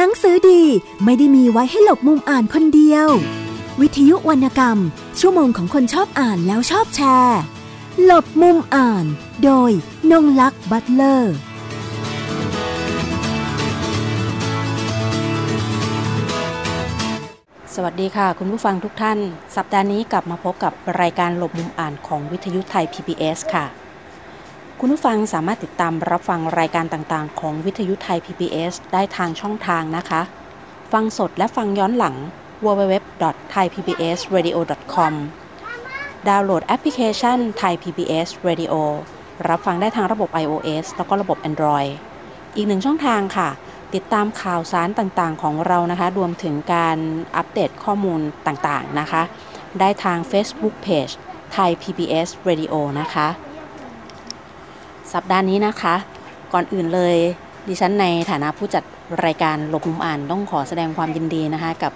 [0.00, 0.62] หนังสือดี
[1.04, 3.08] ไม่ได้มีไว้ให้หลบมุมอ่านคนเดียว
[3.80, 4.78] วิทยุวรรณกรรม
[5.20, 7.40] ชั่วโมงของคนชอบอ่านแล้วชอบแชร์
[8.04, 9.04] หลบมุมอ่าน
[9.44, 9.70] โดย
[10.10, 11.34] นงลักษ์บัตเลอร์
[17.74, 19.18] สวัสดีค่ะ คุณผู้ฟังทุกท่าน
[19.56, 23.87] สัปดาห์นี้กลับมาพบกับรายการหลบมุมอ่านของวิทยุไทย PBS ค่ะ
[24.82, 30.20] คุณผู้ฟังสามารถติดตามรับฟังรายการต่างๆ ของวิทยุไทย PBS ได้ทางช่องทางนะคะ
[30.92, 32.14] ฟังสดและฟังย้อนหลัง
[32.64, 35.12] www.thaipbsradio.com
[36.28, 38.74] ดาวน์โหลดแอปพลิเคชัน Thai PBS Radio
[39.48, 41.90] รับฟังได้ทางระบบ iOS แล้วก็ระบบ Android
[42.56, 43.48] อีกหนึ่งช่องทางค่ะ
[43.94, 46.98] ติดตามข่าวสารต่างๆ ของเรานะคะ รวมถึงการ
[47.36, 49.22] อัปเดตข้อมูลต่างๆนะคะ
[49.80, 51.12] ได้ทาง Facebook Page
[51.56, 53.28] Thai PBS Radio นะคะ
[55.14, 55.94] สัปดาห์นี้นะคะ
[56.52, 57.16] ก่อนอื่นเลย
[57.68, 58.84] ดิฉันในฐานะผู้จัด
[59.24, 61.92] รายการหลบมุมอ่านต้องขอแสดงความยินดีนะคะกับ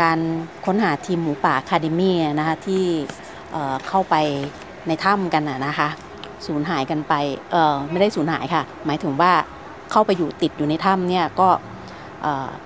[0.00, 0.18] การ
[0.66, 2.84] ค้นหาทีมหมูป่าคาเดมี่นะคะที่
[3.52, 4.14] เเข้าไป
[4.86, 5.88] ในถ้ำกันนะคะ
[6.46, 7.14] สูญหายกันไป
[7.90, 9.32] ไม่ได้สูญหายค่ะ หมายถึงว่า
[9.90, 11.48] เข้าไปอยู่ติดอยู่ในถ้ำเนี่ยก็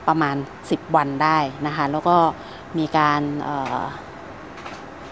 [0.09, 2.17] ประมาณ 10 วันได้นะคะ แล้วก็
[2.79, 3.21] มีการ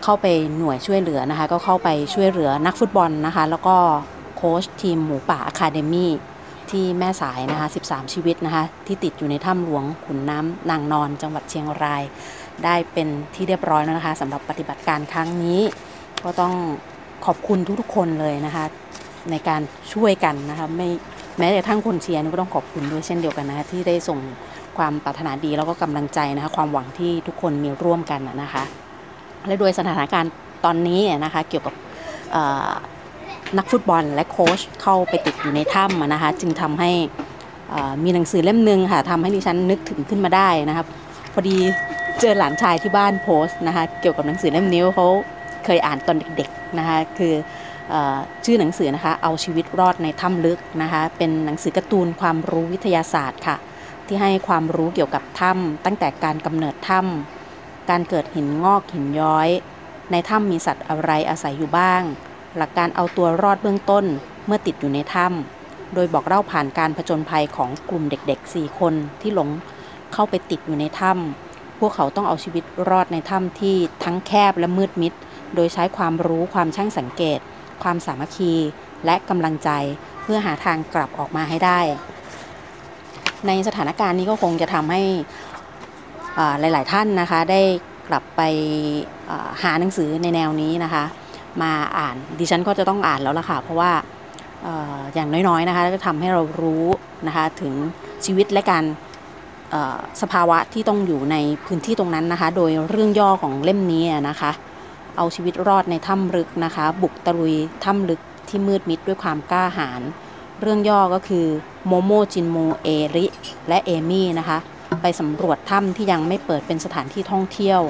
[0.02, 0.26] เข้าไป
[0.58, 3.76] หน่วยช่วยเหลือนะคะ ก็เข้าไปช่วยเหลือนักฟุตบอลนะคะ แล้วก็
[4.36, 6.12] โค้ชทีมหมูป่าอะคาเดมี่
[6.70, 12.02] ที่แม่สายนะคะ 13 ชีวิตนะคะ ที่ติดอยู่ในถ้ำหลวงขุนน้ำนางนอนจังหวัดเชียงราย
[12.64, 15.60] ได้เป็นที่เรียบร้อยแล้วนะคะสำหรับปฏิบัติการครั้งนี้
[16.24, 16.54] ก็ต้อง
[17.26, 18.64] ขอบคุณทุกๆคนเลยนะคะ
[19.30, 19.60] ในการ
[19.92, 20.88] ช่วยกันนะคะไม่
[21.38, 24.18] แม้แต่ทั้งคนเชียร์นี่ก็ต้องขอบคุณด้วยเช่นเดียวกันนะคะที่ได้ส่ง
[24.78, 28.62] ความปรารถนาดีแล้วก็กำลังใจนะคะ ความหวังที่ทุกคนมีร่วมกันนะคะ
[29.46, 30.32] และโดยสถานการณ์
[30.64, 31.74] ตอนนี้นะคะ เกี่ยวกับ
[33.58, 36.90] นักฟุตบอลและโค้ชเข้าไปติดอยู่ในถ้ำนะคะจึงทำให้
[38.04, 40.86] มีหนังสือเล่มหนึ่งค่ะทำให้ดิฉันนึกถึงขึ้นมาได้นะครับ
[41.32, 41.56] พอดี
[42.20, 45.08] เจอหลานชายที่บ้านโพสต์นะคะเกี่ยวกับหนังสือเล่มนี้เขา
[45.64, 47.34] เคยอ่านตอนเด็กๆนะคะคือ
[48.44, 53.56] ชื่อหนังสือนะคะเอาชีวิตรอดในถ้ำลึกนะคะเป็นหนังสือการ์ตูนความรู้วิทยาศาสตร์ค่ะ
[54.06, 59.48] ที่ให้ความรู้เกี่ยวกับถ้ำตั้งแต่การกำเนิดถ้ำการเกิดหินงอกหินย้อย
[60.10, 62.02] ในถ้ำมีสัตว์อะไรอาศัยอยู่บ้าง
[62.56, 64.04] หลักการเอาตัวรอดเบื้องต้น
[64.46, 69.48] เมื่อติดอยู่ในถ้ำโดยบอกเล่าผ่านการผจญภัยของกลุ่มเด็กๆ 4 คนที่หลง
[70.12, 75.12] เข้าไปติดอยู่ในถ้ำพวกเขาต้องเอาชีวิตรอดในถ้ำที่ทั้งแคบและมืดมิด
[75.54, 77.38] โดยใช้ความรู้ความช่างสังเกต
[77.82, 78.52] ความสามัคคี
[79.04, 79.70] และกำลังใจ
[80.22, 81.80] เพื่อหาทางกลับออกมาให้ได้
[83.46, 85.02] ในสถานการณ์นี้ก็คงจะทำให้
[86.60, 87.60] หลาย ๆ ท่านนะคะได้
[88.08, 88.40] กลับไป
[89.62, 91.04] หาหนังสือในแนวนี้นะคะ
[91.62, 93.92] มาอ่าน ดิฉันก็จะต้องอ่านแล้วล่ะค่ะ เพราะว่า
[95.14, 96.84] อย่างน้อยๆนะคะก็ทำให้เรารู้
[97.26, 97.74] นะคะถึง
[98.24, 98.84] ชีวิตและการ
[100.22, 104.50] สภาวะที่ต้องอยู่ในพื้นที่ตรงนั้นนะคะ โดยเรื่องย่อของเล่มนี้นะคะ
[105.16, 107.54] เอาชีวิตรอดในถ้ำลึกนะคะ บุกตะลุย
[107.84, 110.02] ถ้ำลึกที่มืดมิดด้วยความกล้าหาญ
[110.60, 111.46] เรื่องย่อก็คือ
[111.86, 113.26] โมโมจินโมเอริ
[113.68, 114.58] และเอมี่นะคะ
[115.02, 117.80] ไปสำรวจถ้ำที่ยังไม่เปิดเป็นสถานที่ท่องเที่ยว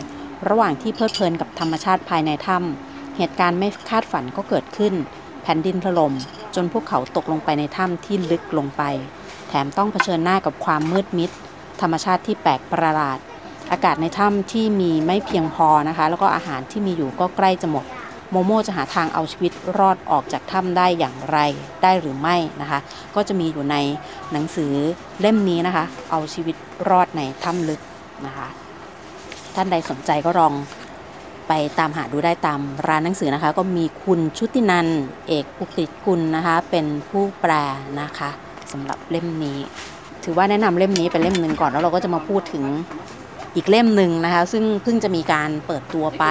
[0.49, 4.95] ระหว่างที่เพลิดเพลินกับธรรมชาติภายในถ้ำ เหตุการณ์ไม่คาดฝันก็เกิดขึ้น
[5.43, 6.13] แผ่นดินถล่ม
[6.55, 8.83] จนพวกเขาตกลงไปในถ้ำที่ลึกลงไป
[9.49, 11.31] แถมต้องเผชิญหน้ากับความมืดมิด
[11.81, 13.19] ธรรมชาติที่แปลกประหลาด
[13.73, 17.85] อากาศในถ้ำที่มีไม่เพียงพอนะคะ แล้วก็อาหารที่มีอยู่ก็ใกล้จะหมด
[18.31, 21.39] โมโมจะหาทางเอาชีวิตรอดออกจากถ้ำได้อย่างไร
[21.83, 22.79] ได้หรือไม่นะคะ
[23.15, 23.77] ก็จะมีอยู่ใน
[24.33, 24.73] หนังสือ
[25.21, 26.57] เล่มนี้นะคะ เอาชีวิต
[26.91, 27.81] รอดในถ้ำลึก
[28.27, 28.49] นะคะ
[29.55, 30.53] ท่านใดสนใจก็ลอง
[31.49, 34.87] ไปตามหาดูได้ตามร้านหนังสือนะคะ ก็มีคุณชุตินัน
[35.29, 37.53] เอกอุกิกุลนะคะ เป็นผู้แปล
[38.01, 38.31] นะคะ
[38.73, 39.59] สำหรับเล่มนี้
[40.25, 42.65] ถือว่าแนะนำเล่มนี้เป็นเล่มหนึ่งก่อนแล้วเราก็จะมาพูดถึง
[43.55, 46.25] อีกเล่มหนึ่งนะคะ ซึ่งเพิ่งจะมีการเปิดตัวไป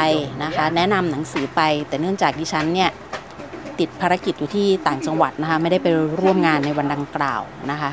[0.44, 2.90] นะคะ แนะนำหนังสือไป แต่เนื่องจากดิฉันเนี่ย
[3.80, 5.88] ติดภารกิจอยู่ที่ต่างจังหวัดนะคะไม่ได้ไป
[6.22, 7.92] ร่วมงานในวันดังกล่าวนะคะ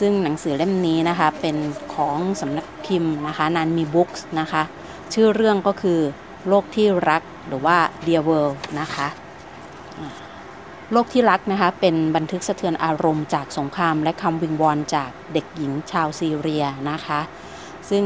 [0.00, 1.56] ซึ่งหนังสือเล่มนี้นะคะเป็น
[1.94, 4.62] ของสำนักพิมพ์นะคะนันมีบุ๊กส์นะคะ
[5.14, 6.00] ชื่อเรื่องก็คือ
[6.48, 9.08] โลกที่รักหรือว่า Dear World นะคะ
[10.92, 17.20] โลกที่รักนะคะเป็นบันทึกสะเทือนอารมณ์จากสงครามและคำวิงวอนจากเด็กหญิงชาวซีเรียนะคะ
[17.90, 18.04] ซึ่ง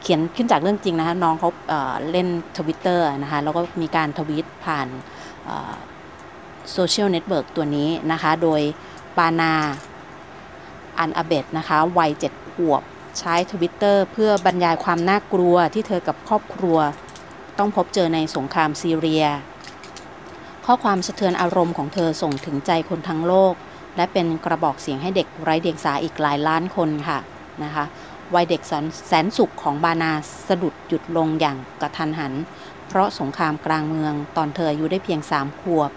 [0.00, 1.50] เขียนขึ้นจากเรื่องจริงนะคะน้องเขา
[2.10, 4.88] เล่นทวิตเตอร์นะคะแล้วก็มีการทวีตผ่าน
[6.72, 8.60] โซเชียลเน็ตเวิร์กตัวนี้นะคะ โดย
[9.16, 9.52] บานา
[10.98, 12.82] อัลอาเบดนะคะ วัยเจ็ดขวบ
[13.18, 16.78] ใช้ทวิตเตอร์เพื่อบรรยายความน่ากลัวที่เธอกับครอบครัว
[17.58, 19.24] ต้องพบเจอในสงครามซีเรีย
[20.66, 23.54] ข้อความสะเทือนอารมณ์ของเธอส่งถึงใจคนทั้งโลก
[23.96, 27.18] และเป็นกระบอกเสียงให้เด็กไร้เดียงสาอีกหลายล้านคนค่ะ
[27.64, 27.84] นะคะ
[28.34, 28.62] วัยเด็ก
[29.08, 30.12] แสนสุขของบานา
[30.48, 32.32] สะดุดหยุดลงอย่างกระทันหัน
[32.88, 35.90] เพราะสงครามกลางเมือง ตอนเธออายุได้เพียงสามขวบ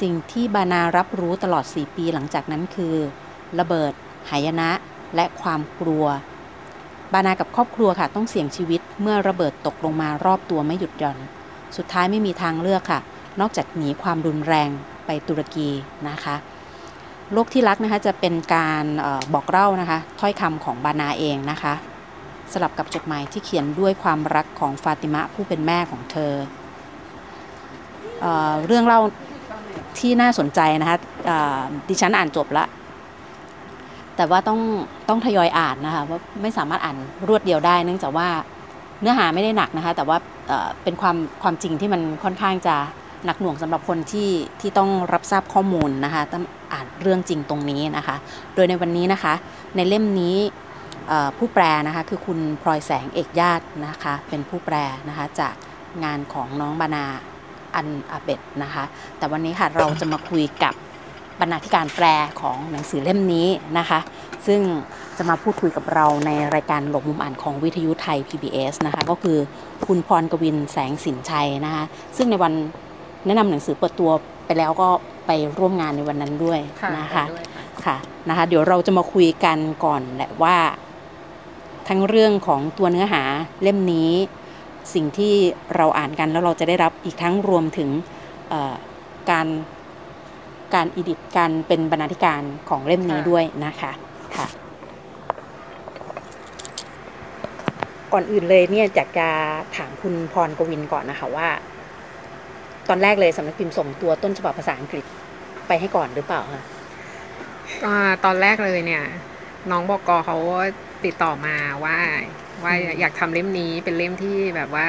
[0.00, 2.94] สิ่งที่บานารับรู้ตลอด 4 ปีหลังจากนั้นคือ
[3.58, 3.92] ระเบิด
[4.30, 4.70] หายนะ
[5.14, 6.06] และความกลัว
[7.12, 11.18] บานากับครอบครัวค่ะต้องเสี่ยงชีวิตเมื่อระเบิดตกลงมารอบตัวไม่หยุดหย่อน
[11.76, 13.00] สุดท้ายไม่มีทางเลือกค่ะ
[13.40, 14.68] นอกจากหนีความรุนแรง
[15.06, 15.68] ไปตุรกี
[16.08, 16.36] นะคะ
[17.32, 21.74] โลกที่รักนะคะจะเป็นการอบอกเล่านะคะถ้อยคำของบานาเองนะคะ
[22.52, 26.32] สลับกับจดหมายที่เขียนด้วยความรักของฟาติมะผู้เป็นแม่ของเธอ
[28.20, 28.26] เอ
[28.66, 29.00] เรื่องเล่า
[29.98, 30.98] ที่น่าสนใจนะคะ
[31.88, 32.68] ดิฉันอ่านจบแล้ว
[34.18, 34.60] แต่ว่าต้อง
[35.08, 36.96] ต้องทยอยอ่านนะคะว่าไม่สามารถอ่าน
[37.28, 38.28] รวดเดียวได้ เนื่องจากว่า
[39.00, 40.16] เนื้อหาไม่ได้หนักนะคะ แต่ว่า
[40.82, 42.76] เป็นความความจริงที่มันค่อนข้างจะ
[43.24, 44.30] หนักหน่วงสำหรับคนที่
[44.60, 48.16] ที่ต้องรับทราบข้อมูลนะคะต้องอ่านเรื่องจริงตรงนี้นะคะ
[48.54, 49.34] โดยในวันนี้นะคะ
[49.76, 50.36] ในเล่มนี้
[51.38, 54.76] ผู้แปลนะคะคือคุณพลอยแสงเอกญาตินะคะ เป็นผู้แปล
[55.08, 55.54] นะคะจาก
[56.04, 57.04] งานของน้องบานา
[57.74, 58.84] อันอาเบตนะคะ
[59.18, 60.74] แต่วันนี้ค่ะเราจะมาคุยกับ
[61.40, 62.06] บรรณาธิการแปล
[62.40, 63.48] ของหนังสือเล่มนี้
[63.78, 64.00] นะคะ
[64.46, 64.60] ซึ่ง
[65.18, 69.38] จะมาพูดคุยกับเราในรายการหลบมุมอ่านของวิทยุไทย PBS นะคะก็คือ
[69.86, 71.84] คุณพรกวินแสงสินชัยนะคะ
[72.16, 72.52] ซึ่งในวัน
[73.26, 74.10] แนะนำหนังสือเปิดตัว
[74.46, 74.88] ไปแล้วก็
[75.26, 76.60] ไปร่วมงานในวันนั้นด้วย
[76.98, 77.24] นะคะ
[77.84, 77.96] ค่ะ
[78.28, 80.56] นะคะเดี๋ยวเราจะมาคุยกันก่อนแหละว่า
[81.88, 83.22] ทั้งเรื่องของตัวเนื้อหา
[83.62, 84.10] เล่มนี้
[84.94, 85.34] สิ่งที่
[85.76, 87.88] เราอ่านกันแล้วเราจะได้รับอีกทั้งรวมถึง
[89.30, 89.46] การ
[90.74, 93.92] การอิดิตการเป็นบรรณาธิการของเล่มนี้ด้วยนะคะ
[94.36, 94.46] ค่ะ
[98.12, 99.28] ก่อนอื่นเลยเนี่ยอยากจะ
[99.76, 101.48] ถามคุณพรกวินก่อนนะคะว่า
[102.88, 105.04] ตอนแรกเลยสำนักพิมพ์ส่งตัวต้นฉบับภาษาอังกฤษ
[105.66, 106.62] ไปให้ก่อนหรือเปล่าคะ
[108.24, 109.04] ตอนแรกเลยเนี่ย
[109.70, 110.36] น้องบอกกเขา
[111.04, 111.98] ติดต่อมาว่า
[112.64, 114.88] ว่าอยากทำเล่มนี้เป็นเล่มที่แบบว่า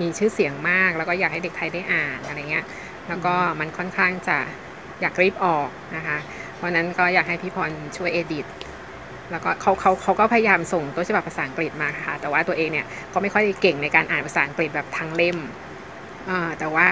[0.00, 2.64] มีชื่อเสียงมาก แล้วก็อยากให้เด็กไทยได้อ่านอะไรเงี้ย
[3.08, 4.38] แล้วก็มันค่อนข้างจะ
[5.00, 6.18] อยากรีบออกนะคะ
[6.56, 8.46] เพราะนั้นก็อยากให้พี่พรช่วยเอดิต
[9.30, 15.38] แล้วก็เขาเขาเขาก็พยายามส่งต้นฉบับภาษาอังกฤษมาค่ะ แต่ว่าตัวเองเนี่ยก็ไม่ค่อยเก่งในการอ่านภาษาอังกฤษแบบทั้งเล่ม
[16.58, 16.88] แต่ว่า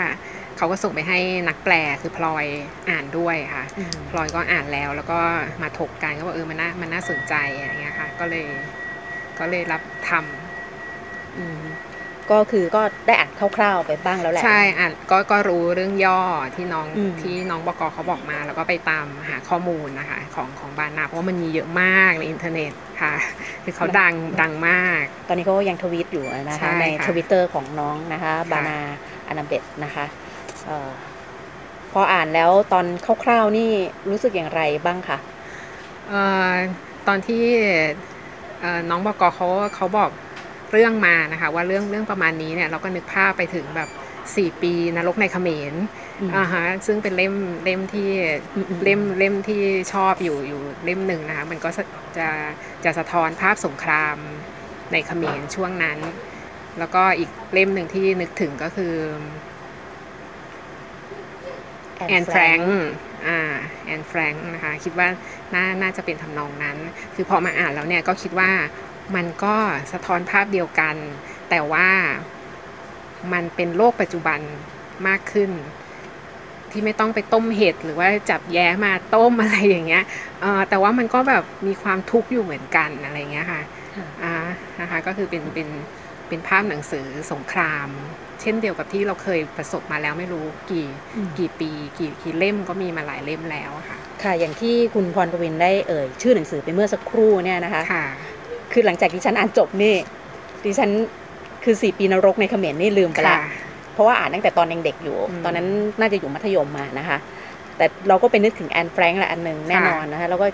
[0.57, 1.19] เขาก็ส่งไปให้
[1.49, 2.47] นักแปลคือพลอย
[2.91, 3.65] อ่านด้วยค่ะ
[4.11, 5.19] พลอยก็อ่านแล้วแล้วก็
[5.63, 8.47] มาถกกันก็บอกเออมันน่ามันน่าสนใจอะไรเงี้ยค่ะ ก็เลย
[9.39, 11.86] ก็เลยรับทำ
[12.33, 16.21] ก็คือก็ได้อ่านคร่าวๆไปบ้างแล้วแหละ ใช่อ่านก็ก็รู้เรื่องย่อ
[16.57, 16.87] ที่น้อง
[17.23, 23.15] ที่น้องบกเขาบอกมา แล้วก็ไปตามหาข้อมูลนะคะของของบานาเพราะว่ามันมีเยอะมากในอินเทอร์เน็ตค่ะ
[23.65, 28.79] คือเขาดังดังมาก ตอนนี้เขายังทวีตอยู่นะคะในทวิตเตอร์ของน้องนะคะ บานา
[29.29, 30.05] อัลอาเบดนะคะ
[30.69, 30.71] อะ
[31.93, 32.87] พออ่านแล้วตอน
[33.25, 33.71] คร่าวๆนี่
[34.11, 35.19] รู้สึกอย่างไรบ้างคะ
[37.09, 37.45] ตอนที่
[38.91, 40.11] น้องบอกเขาเขาบอก
[40.73, 43.89] เรื่องมานะคะว่าเรื่องเรื่องประมาณนี้เนี่ยเราก็นึกภาพไปถึงแบบ
[44.37, 45.75] สี่ปีนรกในเขมร
[46.37, 47.35] อ่าฮะซึ่งเป็นเล่ม
[47.65, 48.11] เล่มที่
[48.85, 52.29] เล่มเล่มที่ชอบอยู่อยู่เล่มหนึ่งนะคะมันก็จะ
[52.85, 54.17] จะสะท้อนภาพสงคราม
[54.93, 55.99] ในเขมรช่วงนั้น
[56.79, 58.95] แล้วก็อีกเล่มหนึ่งที่นึกถึงก็คือ
[62.09, 62.59] แอนแฟรง
[63.29, 63.41] อ่า
[63.87, 65.09] แอนแฟรงนะคะคิดว่า
[65.55, 66.77] น่าน่าจะเป็นทำนองนั้น
[67.15, 68.51] คือพอมาอ่านแล้วเนี่ยก็คิดว่า
[69.15, 69.57] มันก็
[69.93, 70.97] สะท้อนภาพเดียวกัน
[71.51, 71.89] แต่ว่า
[73.33, 74.41] มันเป็นโลกปัจจุบัน
[75.09, 75.51] มากขึ้น
[76.71, 80.05] ที่ไม่ต้องไปต้มเห็ดหรือว่าจับแย้มาต้มอะไรอย่างเงี้ย
[80.69, 83.63] แต่ว่ามันก็แบบมีความทุกข์อยู่เหมือนกันอะไรเงี้ยค่ะ
[84.23, 84.35] อ่า
[84.81, 85.69] นะคะก็คือเป็นเป็น
[86.29, 87.89] เป็นภาพหนังสือสงคราม
[88.41, 90.87] เช่นเดียวกับที่เราเคยประสบมาแล้วไม่รู้กี่
[91.39, 97.83] กี่ปีกี่กี่เล่มก็มีมาหลายเล่มแล้วค่ะ ค่ะอย่างที่คุณพรกวินได้เอ่ยชื่อหนังสือไปเมื่อสักครู่เนี่ยนะคะ
[98.77, 99.95] ค่ะคือหลังจากที่ฉันอ่านจบนี่
[100.65, 100.91] ดิฉัน
[101.65, 103.39] คือสี่ปีนรกในเขมรนี่ลืมไปละ
[103.95, 105.67] เพราะว่าอ่านตั้งแต่ตอนยังเด็กอยู่ ตอนนั้น
[106.01, 107.19] น่าจะอยู่มัธยมมานะคะ
[107.77, 110.47] แต่เราก็ไปนึกถึงแอนแฟรงค์แหละอันหนึ่งแน่นอนนะคะแล้วก็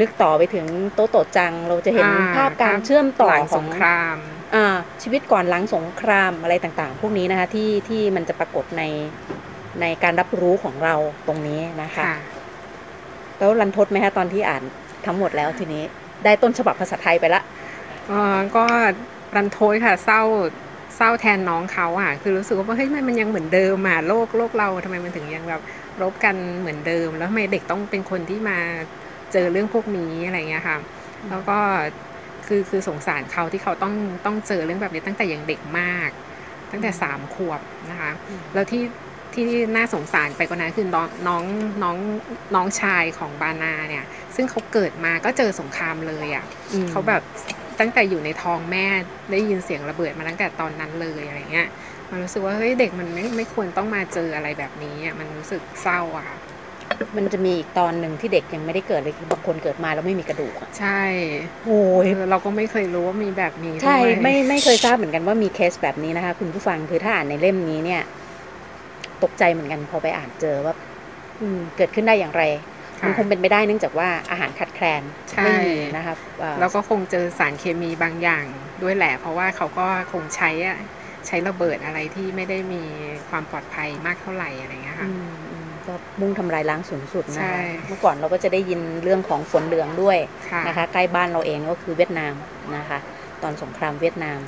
[0.00, 4.16] นึกต่อไปถึงโตโตจัง เราจะเห็นภาพการเชื่อมต่อของสงคราม
[5.02, 8.82] ชีวิตก่อนหลังสงครามอะไรต่างๆ พวกนี้นะคะที่ที่มันจะปรากฏใน
[9.80, 10.94] ในการรับรู้ของเรา
[11.26, 12.04] ตรงนี้นะคะ
[13.38, 14.62] แล้วรันทดไหมคะตอนที่อ่าน
[15.06, 15.82] ทั้งหมดแล้วทีนี้
[16.24, 17.42] ได้ต้นฉบับภาษาไทยไปละ
[18.56, 18.64] ก็
[19.36, 20.22] รันทดค่ะเศร้า
[20.96, 25.62] เศร้าแทนน้องเขาอะ คือรู้สึกว่าเฮ้ยมันยังเหมือนเดิมอะโลกโลกเราทำไมมันถึงยังแบบ
[26.02, 28.58] รบกันเหมือนเดิม แล้วทำไมเด็กต้องเป็นคนที่มา
[29.32, 30.78] เจอเรื่องพวกนี้อะไรเงี้ยค่ะ
[31.30, 31.58] แล้วก็
[32.46, 36.10] คือคือสงสารเขาที่เขาต้องต้องเจอเรื่องแบบนี้ตั้งแต่ยังเด็กมาก
[36.70, 38.10] ตั้งแต่สามขวบนะคะ
[38.54, 38.84] แล้วที่
[39.34, 41.44] ที่น่าสงสารไปกว่านั้นคือน้องน้อง
[41.82, 41.96] น้อง
[42.54, 44.04] น้องชายของบานาเนี่ย
[44.36, 46.44] ซึ่งเขาเกิดมาก็เจอสงครามเลยอะ่ะ
[46.90, 47.22] เขาแบบ
[47.80, 48.86] ตั้งแต่อยู่ในท้องแม่
[49.32, 51.68] ได้ยินเสียงระเบิดมาตั้งแต่ตอนนั้นเลยอะไรเงี้ย
[52.10, 56.38] มันรู้สึกว่าเฮ้ยเด็กมันไม่ไม่ควรต้องมาเจออะไรแบบนี้อะมันรู้สึกเศร้าอะค่ะ
[57.16, 61.02] มันจะมีอีกตอนหนึ่งที่เด็กยังไม่ได้เกิดเลยคือบางคนเกิดมาแล้วไม่มีกระดูกใช่
[61.64, 68.02] โอ้ยเราก็ไม่เคยรู้ว่ามีแบบนี้ใช่ไม่ไม่เคยทราบเหมือนกันว่ามีเคสแบบนี้นะคะ คุณผู้ฟังคือถ้าอ่านในเล่มนี้เนี่ย
[69.22, 70.74] ตกใจเหมือนกันพอไปอ่านเจอว่า
[71.76, 72.42] เกิดขึ้นได้อย่างไร
[73.02, 75.02] มันคงเป็นไปได้เนื่องจากว่าอาหารขาดแคลน
[75.44, 76.18] ไม่มีนะครับ
[76.60, 78.44] แล้วก็คงเจอสารเคมีบางอย่าง
[78.82, 80.50] ด้วยแหละ เพราะว่าเขาก็คงใช้
[81.26, 82.82] ใช้ระเบิดอะไรที่ไม่ได้มี
[83.30, 85.08] ความปลอดภัยมากเท่าไหร่อะไรเงี้ยค่ะ
[85.86, 90.18] ก็มุ่งทำลายล้างสูงสุดนะคะเมื่อก่อนเราก็จะได้ยินเรื่องของฝนเหลืองด้วย
[90.68, 92.34] นะคะใกล้บ้านเราเองก็คือเวียดนาม
[92.76, 92.98] นะคะ
[93.42, 94.40] ตอนสงครามเวียดนาม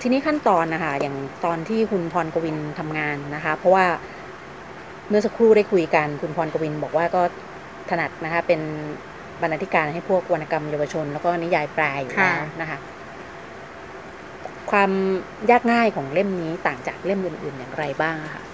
[0.00, 3.84] ทีนี้ขั้นตอนนะคะอย่างตอนที่คุณพรกวินทำงานนะคะ เพราะว่า
[5.10, 7.22] เมื่อสักครู่ได้คุยกันคุณพรกวินบอกว่าก็
[7.90, 8.60] ถนัดนะคะเป็น
[9.42, 12.78] บรรณาธิการให้พวกวรรณกรรมเยาวชน แล้วก็นิยายแปลอยู่แล้วนะคะ
[14.70, 14.90] ความ
[15.50, 18.44] ยากง่ายของเล่มนี้ต่างจากเล่มอื่น ๆ อย่างไรบ้างคะ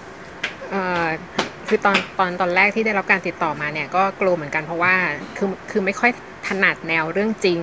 [1.67, 4.95] คือตอนตอนตอนแรกที่ได้รับการติดต่อมาเนี่ยก็กลัวเหมือนกันเพราะว่า
[5.37, 6.11] คือคือไม่ค่อย
[6.47, 7.59] ถนัดแนวเรื่องจริง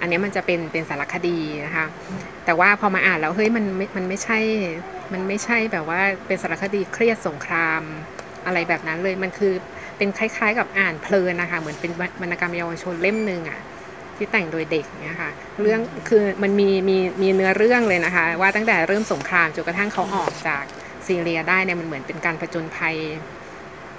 [0.00, 1.86] อันนี้มันจะเป็นเป็นสารคดีนะคะ
[2.44, 3.64] แต่ว่าพอมาอ่านแล้วเฮ้ยมัน
[3.96, 4.38] มันไม่ใช่
[5.12, 7.82] มันไม่ใช่แบบว่าเป็นสารคดีเครียดสงคราม
[8.46, 9.52] อะไรแบบนั้นเลยมันคือ
[9.98, 13.60] เป็นคล้าย ๆ กับอ่านเพลินนะคะเหมือนเป็นวรรณกรรมเยาวชนเล่มหนึ่งอะ
[14.16, 15.30] ที่แต่งโดยเด็กเนี่ยค่ะ
[15.62, 20.64] เรื่องคือมันมีมีมีเนื้อเรื่องเลยนะคะ ว่าตั้งแต่เริ่มสงครามจนกระทั่งเขาออกจาก
[21.06, 22.96] ซีเรียได้เนี่ยมันเหมือนเป็นการผจญภัย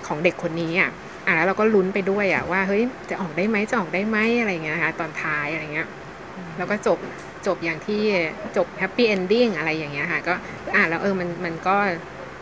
[0.07, 0.89] ของเด็กคนนี้อะ
[1.25, 5.87] อะแล้วเราก็ลุ้นไปด้วยอะว่าเฮ้ยจะออกได้ไหมจะออกได้ไหมอะไรเงี้ยนะคะตอนท้ายอะไรเงี้ย
[6.57, 6.99] แล้วก็จบ
[7.47, 8.01] จบอย่างที่
[8.57, 10.33] จบแฮปปี้เอนดิ้งอะไรอย่างเงี้ยค่ะก็
[10.75, 11.75] อะแล้วเออมันมันก็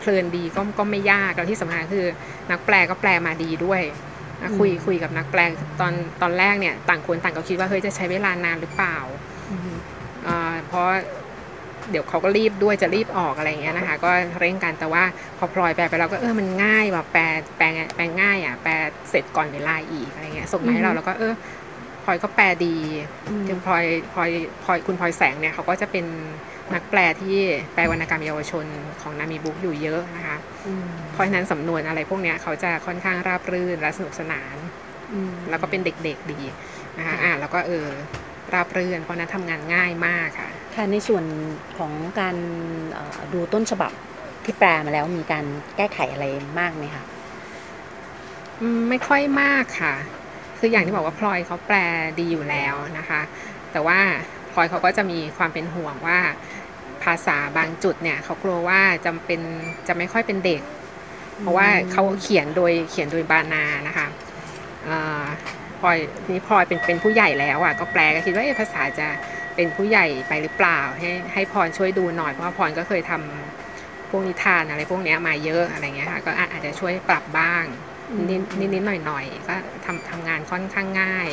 [0.04, 2.06] เพลินดีก็ก็ไม่ยากแล้วที่สำคัญคือ
[2.50, 3.82] นักแปลก็แปลมาดีด้วย
[4.58, 5.40] คุยคุยกับนักแปล
[5.80, 5.92] ตอน
[6.22, 8.96] ตอนแรกเนี่ยต่างคนต่างก็คิดว่าเฮ้ยจะใช้เวลานานหรือเปล่า
[10.66, 10.86] เพราะ
[11.90, 15.02] เดี๋ยวเขาก็รีบด้วยจะรีบออกอะไรเงี้ยนะคะ ก็เร่งกันแต่ว่า
[15.38, 17.22] พอพลอยแปลไปเราก็เออมันง่ายว่ะแปล
[17.56, 18.72] แปลแปลง่ายอะแปล
[19.10, 21.32] เสร็จก่อนเวลาอีกอะไรเงี้ยส่งมาให้เราแล้วก็เออ
[22.04, 22.76] พลอยก็แปลดี
[23.48, 24.30] จึงพลอยพลอย
[24.64, 26.06] พลอยคุณพลอยแสงเนี่ยเขาก็จะเป็น
[26.74, 27.38] นักแปลที่
[27.74, 28.66] แปลวรรณกรรมเยาวชน
[29.02, 30.36] ของนามีบุ๊กอยู่เยอะนะคะ
[31.12, 34.56] เพราะฉะนั้นสำนวนอะไรพวกนี้เขาจะค่อนข้างราบรื่นและสนุกสนาน
[35.50, 36.40] แล้วก็เป็นเด็กๆดี
[36.98, 37.86] นะคะอ่าแล้วก็เออ
[38.54, 41.24] ราบรื่นเพราะนั้นทำงานง่ายมากค่ะค่ะในส่วน
[41.78, 42.36] ของการ
[43.32, 43.92] ดูต้นฉบับ
[44.44, 45.44] ที่แปลมาแล้วมีการ
[45.76, 46.26] แก้ไขอะไร
[46.60, 47.04] มากไหมคะ
[48.88, 49.94] ไม่ค่อยมากค่ะ
[50.58, 51.76] คืออย่างที่บอกว่าพลอยเขาแปล
[52.18, 53.20] ดีอยู่แล้วนะคะ
[53.72, 54.00] แต่ว่า
[54.54, 56.18] พลอยเขาก็จะมีความเป็นห่วงว่า
[57.04, 59.40] ภาษาบางจุดเนี่ยเขากลัวว่าจะเป็น
[59.88, 60.62] จะไม่ค่อยเป็นเด็ก
[61.40, 64.06] เพราะว่าเขาเขียนโดยเขียนโดยบานานะคะ
[65.80, 65.98] พลอย
[66.30, 69.08] นี่พลอยเป็นเป็นผู้ใหญ่แล้วอะก็แปลก็คิดว่าภาษาจะ
[69.54, 77.64] เป็นผู้ใหญ่ไปหรือเปล่า ให้ให้พรช่วยดูหน่อยเพราะว่าพรก็เคยทำพวกนิทานอะไรพวกนี้มาเยอะอะไรเงี้ยค่ะก็อาจจะช่วยปรับบ้าง
[78.30, 78.40] นิด
[78.74, 81.28] นิดหน่อยหน่อยก็ทำทำงานค่อนข้างง่าย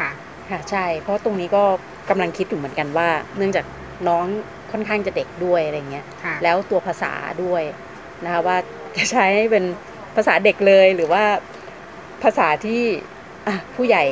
[0.00, 0.10] ค่ะ
[0.50, 1.64] ค่ะใช่ เพราะตรงนี้ก็
[2.10, 3.64] กำลังคิดอยู่เหมือนกันว่า เนื่องจาก
[4.08, 4.26] น้อง
[4.72, 6.04] ค่อนข้างจะเด็กด้วยอะไรเงี้ย
[6.42, 7.12] แล้วตัวภาษา
[7.44, 7.62] ด้วย
[8.24, 8.56] นะคะว่า
[8.96, 9.64] จะใช้เป็น
[10.16, 11.24] ภาษาเด็กเลยหรือว่า
[12.22, 12.82] ภาษาที่
[13.74, 14.04] ผู้ใหญ่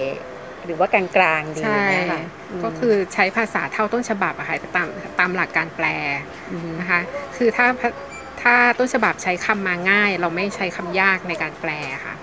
[0.65, 1.03] หรือว่ากลา
[1.39, 1.63] งๆดี
[1.95, 2.23] นะคะ
[2.65, 4.89] ก็คือใช้ภาษาเท่าต้นฉบับอะค่ะตาม
[5.19, 5.87] ตามหลักการแปล
[6.81, 7.01] นะคะ
[7.37, 7.67] คือถ้า
[8.43, 11.71] ถ้าต้นฉบับใช้คำมาง่าย เราไม่ใช้คำยากในการแปล
[12.05, 12.15] ค่ะ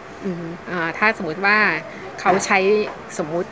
[0.98, 1.58] ถ้าสมมุติว่า
[2.20, 2.60] เขาใช้
[3.18, 3.50] สมมุติ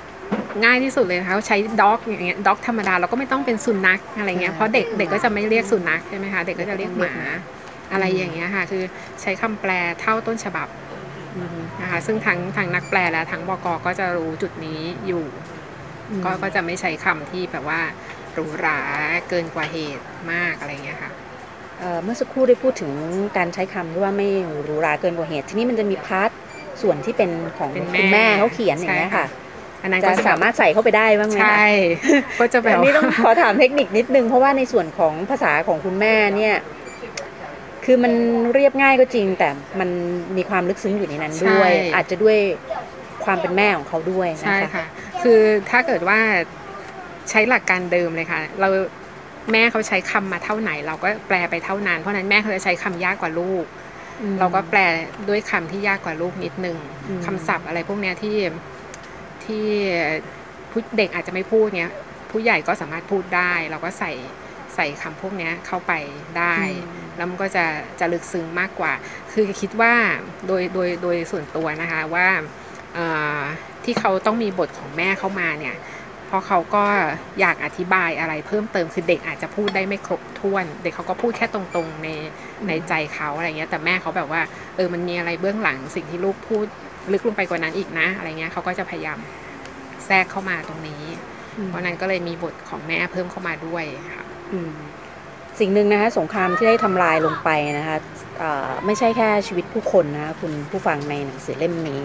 [0.63, 7.13] ง่ายที่สุดเลยนะคะเขาใช้ด็อกอย่างเงี้ยด็อกธรรมดาเราก็ไม่ต้องเป็นสุนัขอะไรเงี้ยเพราะเด็กเด็กก็จะไม่เรียกสุนัขใช่ไหมคะเด็กก็จะเรียกหมา
[7.91, 8.83] อะไรอย่างเงี้ยค่ะ คือ
[9.21, 9.71] ใช้คำแปล
[10.01, 10.67] เท่าต้นฉบับ
[11.81, 15.25] นะคะซึ่งทั้งทางนักแปลและทั้งบกก็จะรู้จุดนี้อยู่
[16.23, 17.81] ก็ก็จะไม่ใช้คำที่แบบว่า
[18.33, 18.79] หรูหรา
[19.29, 21.11] เกินกว่าเหตุมากอะไรเงี้ยค่ะ
[22.03, 22.91] เมื่อสักครู่ได้พูดถึง
[23.37, 24.27] การใช้คำที่ว่าไม่
[24.63, 26.29] หรูหราเกินกว่าเหตุ ทีนี้มันจะมีพาร์ท
[26.81, 29.25] ส่วนที่เป็นของคุณแม่เขาเขียนอย่างเงี้ยค่ะ
[29.81, 31.65] อันนั้นจะสามารถใส่เข้าไปได้บ้างไหมใช่
[32.39, 36.55] ก็จะแบบนี้ต้องขอถามเทคนิคนิดนึง เพราะว่าในส่วนของภาษาของคุณแม่เนี่ย
[37.85, 38.13] คือมัน
[38.53, 39.89] เรียบง่ายก็จริง แต่มัน
[40.37, 42.37] มีความลึกซึ้งอยู่ในนั้นด้วย อาจจะด้วย
[43.25, 44.85] ความเป็นแม่ของเขาด้วยนะคะใช่ค่ะ
[45.23, 46.19] คือถ้าเกิดว่า
[47.29, 48.67] ใช้หลักการเดิมเลยค่ะ เรา
[49.51, 53.65] แม่เขาใช้คำมาเท่าไหน เราก็แปลไปเท่านั้น เพราะนั้นแม่เขาจะใช้คำยากกว่าลูก
[54.39, 54.79] เราก็แปล
[55.29, 56.77] ด้วยคำที่ยากกว่าลูกนิดนึง
[57.25, 58.35] คำศัพท์อะไรพวกนี้ที่
[59.49, 59.67] ที่
[60.71, 61.93] ผู้เด็กอาจจะไม่พูดเนี้ย
[62.31, 64.11] ผู้ใหญ่ก็สามารถพูดได้ เราก็ใส่
[64.75, 65.93] ใส่ส่คำพวกนี้เข้าไป
[66.37, 66.57] ได้
[67.17, 67.65] แล้วมันก็จะ
[67.99, 68.93] จะลึกซึ้งมากกว่า
[69.33, 69.93] คือคิดว่า
[70.47, 72.27] โดยโดยโดยส่วนตัวนะคะว่า
[73.83, 75.75] ที่เขาต้องมีบทของแม่เข้ามาเนี่ย
[76.27, 76.85] เพราะเขาก็
[77.39, 82.09] อยากอธิบายอะไรเพิ่มเติมคือเด็กอาจจะพูดได้ไม่ครบถ้วน เด็กเขาก็พูดแค่ตรงๆใน
[82.67, 84.41] ในใจเขาอะไรเงี้ยแต่แม่เขาแบบว่า
[84.75, 86.67] เออมันมีอะไรเบื้องหลังสิ่งที่ลูกพูด
[87.13, 89.17] ลึกลงไปกว่านั้นอีกนะ อะไรเงี้ยเขาก็จะพยายาม
[90.05, 91.03] แทรกเข้ามาตรงนี้
[91.67, 93.83] เพราะนั้นก็เลยมีบทของแม่เพิ่มเข้ามาด้วย
[94.15, 94.25] ค่ะ
[95.59, 97.97] สิ่งหนึ่งนะคะสงครามที่ได้ทำลายลงไปนะคะ
[98.85, 102.01] ไม่ใช่แค่ชีวิตผู้คนนะคะคุณผู้ฟังในหนังสือเล่มนี้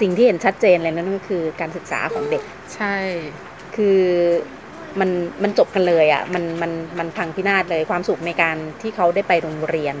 [0.00, 2.42] สิ่งที่เห็นชัดเจนเลยนั่นก็คือการศึกษาของเด็ก
[2.74, 2.96] ใช่
[3.76, 4.00] คือ
[5.00, 5.10] มัน
[5.42, 9.96] มันจบกันเลยอะ่ะมันมันมันพังพินาศเลยความสุขในการที่เขาได้ไปโรงเรียน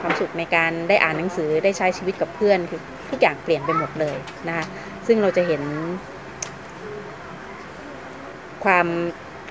[0.00, 4.16] ความสุขในการได้อ่านหนังสือได้ใช้ชีวิตกับเพื่อนคือทุกอย่างเปลี่ยนไปหมดเลย
[4.48, 4.66] นะคะ
[5.06, 5.62] ซึ่งเราจะเห็น
[8.64, 8.86] ความ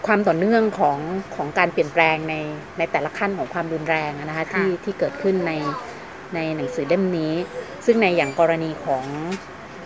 [0.08, 1.00] ความต่อเนื่องของ
[1.36, 2.36] ของการเปลี่ยนแปลงใน
[2.78, 5.54] ในแต่ละขั้นของความรุนแรงนะคะที่ที่เกิดขึ้นใน
[6.36, 7.34] ในหนังสือเล่มนี้
[7.86, 9.04] ซึ่งในอย่างกรณีของ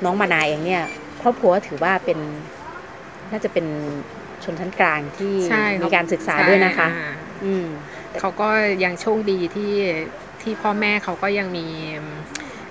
[0.04, 0.84] น้องมานาเองเนี่ย
[1.22, 2.20] ครอบครัวถือว่าเป็น
[3.32, 3.66] น่าจะเป็น
[4.44, 5.34] ชนชั้นกลางที่
[5.82, 6.88] มีการศึกษาด้วยนะคะ
[7.46, 7.68] อืม
[8.20, 8.50] เขาก็
[8.84, 9.74] ยังโชคดีที่
[10.42, 11.68] ที่พ่อแม่เขาก็ยังมี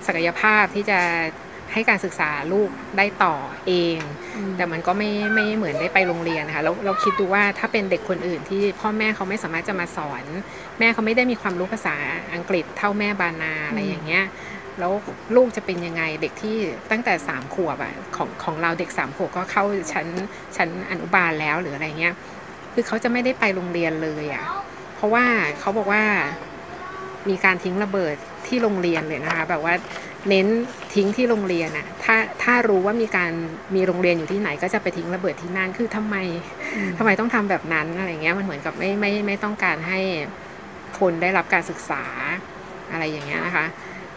[0.07, 0.99] ศักยภาพที่จะ
[1.73, 3.35] ให้การศึกษาลูกได้ต่อ
[3.67, 3.99] เอง
[4.57, 10.23] แต่มันก็ไม่ไม่เหมือนได้ไปโรงเรียนนะคะแล้วเราคิดดูว่าถ้าเป็นเด็กคนอื่นที่พ่อแม่เขาไม่สามารถจะมาสอน
[10.79, 11.95] แม่เขาไม่ได้มีความรู้ภาษา
[12.33, 14.23] อังกฤษเท่าแม่บานาอะไรอย่างเงี้ย
[14.79, 14.91] แล้ว
[15.35, 16.55] ลูกจะเป็นยังไงเด็กที่
[16.91, 20.07] ตั้งแต่สามขวบอะของของเราเด็กสามขวบก็เข้าชั้น
[20.57, 22.13] ชั้นอนุบาลแล้วหรืออะไรเงี้ย
[22.73, 24.43] คือเขาจะไม่ได้ไปโรงเรียนเลยอะ
[24.95, 25.25] เพราะว่า
[25.59, 26.03] เขาบอกว่า
[27.29, 28.15] มีการทิ้งระเบิด
[28.47, 29.73] ที่โรงเรียนเลยนะคะแบบว่า
[30.29, 30.47] เน้น
[30.95, 33.31] ทิ้งที่โรงเรียนอะถ้าถ้ารู้ว่ามีการ
[33.75, 36.15] มีโรงเรียนอยู่ที่ไหนก็จะไปทิ้งระเบิดที่นั่นคือทำไม
[36.97, 39.99] ทำไมต้องทำแบบนั้นอะไรเงี้ยมันเหมือนกับไม่ไม่ไม่ต้องการให้
[40.99, 42.03] คนได้รับการศึกษา
[42.91, 43.65] อะไรอย่างเงี้ยนะคะ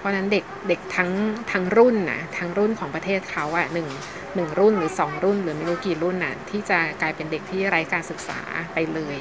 [0.06, 1.10] ราะนั้นเด็กเด็กทั้ง
[1.52, 3.88] ทั้งรุ่นนะทั้งรุ่นของประเทศเขาอะหนึ่ง
[4.34, 8.40] หนึ่งรุ่นหรือสองรุ่น หรือไม่รู้กี่รุ่นน่ะ ที่จะกลายเป็นเด็กที่ไร้การศึกษา
[8.74, 9.16] ไปเลย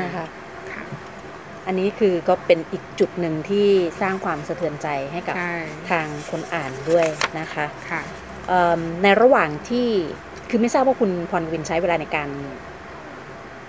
[0.00, 0.26] นะคะ
[1.66, 3.68] อันนี้คือก็เป็นอีกจุดหนึ่งที่
[4.00, 5.36] สร้างความสะเทือนใจให้กับ
[5.90, 7.06] ทางคนอ่านด้วย
[7.38, 8.02] นะคะค่ะ
[9.02, 9.88] ในระหว่างที่
[10.50, 12.28] คือไม่ทราบว่าคุณพรวินใช้เวลาในการ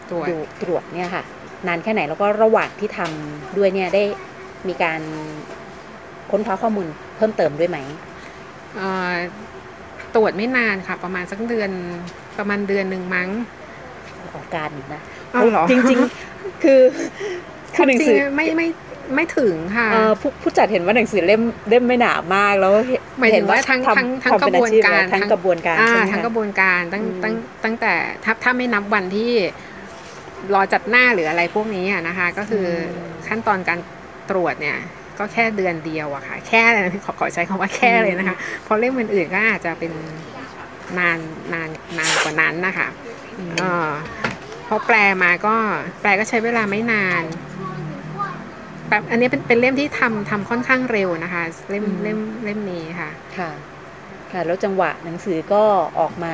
[0.09, 0.27] ตรวจ
[0.61, 1.23] ตรวจเนี่ยค่ะ
[1.67, 4.03] นานแค่ไหนแล้วก็ระหว่างที่ทำด้วยเนี่ยได้
[4.67, 5.01] มีการ
[6.31, 7.77] ค้นคว้าข้อมูลเพิ่มเติมด้วยไหม
[10.15, 11.71] ตรวจไม่นานค่ะ ประมาณสักเดือน
[12.37, 13.29] ประมาณเดือนหนึ่งมั้ง
[14.33, 15.01] ออกการนะ
[15.69, 16.81] จริงๆ คือ
[17.75, 18.67] คือหนังสือไม่ไม่
[19.15, 19.87] ไม่ถึงค่ะ
[20.21, 22.73] ผู้ผู้จัดเห็นว่าหนังสือเล่มเล่มไม่หนามากแล้ว
[23.33, 25.77] เห็นว่าทั้งทั้งทั้งกระบวนการทั้งกระบวนการ
[26.11, 27.93] ทั้งกระบวนการตั้งตั้งตั้งแต่
[28.23, 29.31] ถ้าถ้าไม่นับวันที่
[30.53, 32.65] รอจัดหน้าหรืออะไรพวกนี้นะคะ ก็คือ
[33.27, 33.79] ขั้นตอนการ
[34.29, 34.77] ตรวจเนี่ย
[35.19, 36.61] ก็แค่เดือนเดียวอะค่ะ แค่
[37.05, 39.91] ขอขอใช้คำว่าแค่เลยนะคะเพราะเล่มอื่นๆก็อาจจะเป็น
[40.97, 41.19] นาน
[41.53, 42.87] นานนานกว่านั้นนะคะ
[43.61, 43.63] อ
[44.67, 45.55] พอแปลมาก็
[46.01, 47.23] แปลก็ใช้เวลาไม่นาน
[48.89, 53.49] แบบอันนี้เป็นเป็นเล่มที่ทำทำค่อนข้างเร็วนะคะ เล่มเล่มเล่มนี้ค่ะ ค่ะ
[54.31, 55.63] ค่ะ แล้วจังหวะหนังสือก็
[55.99, 56.33] ออกมา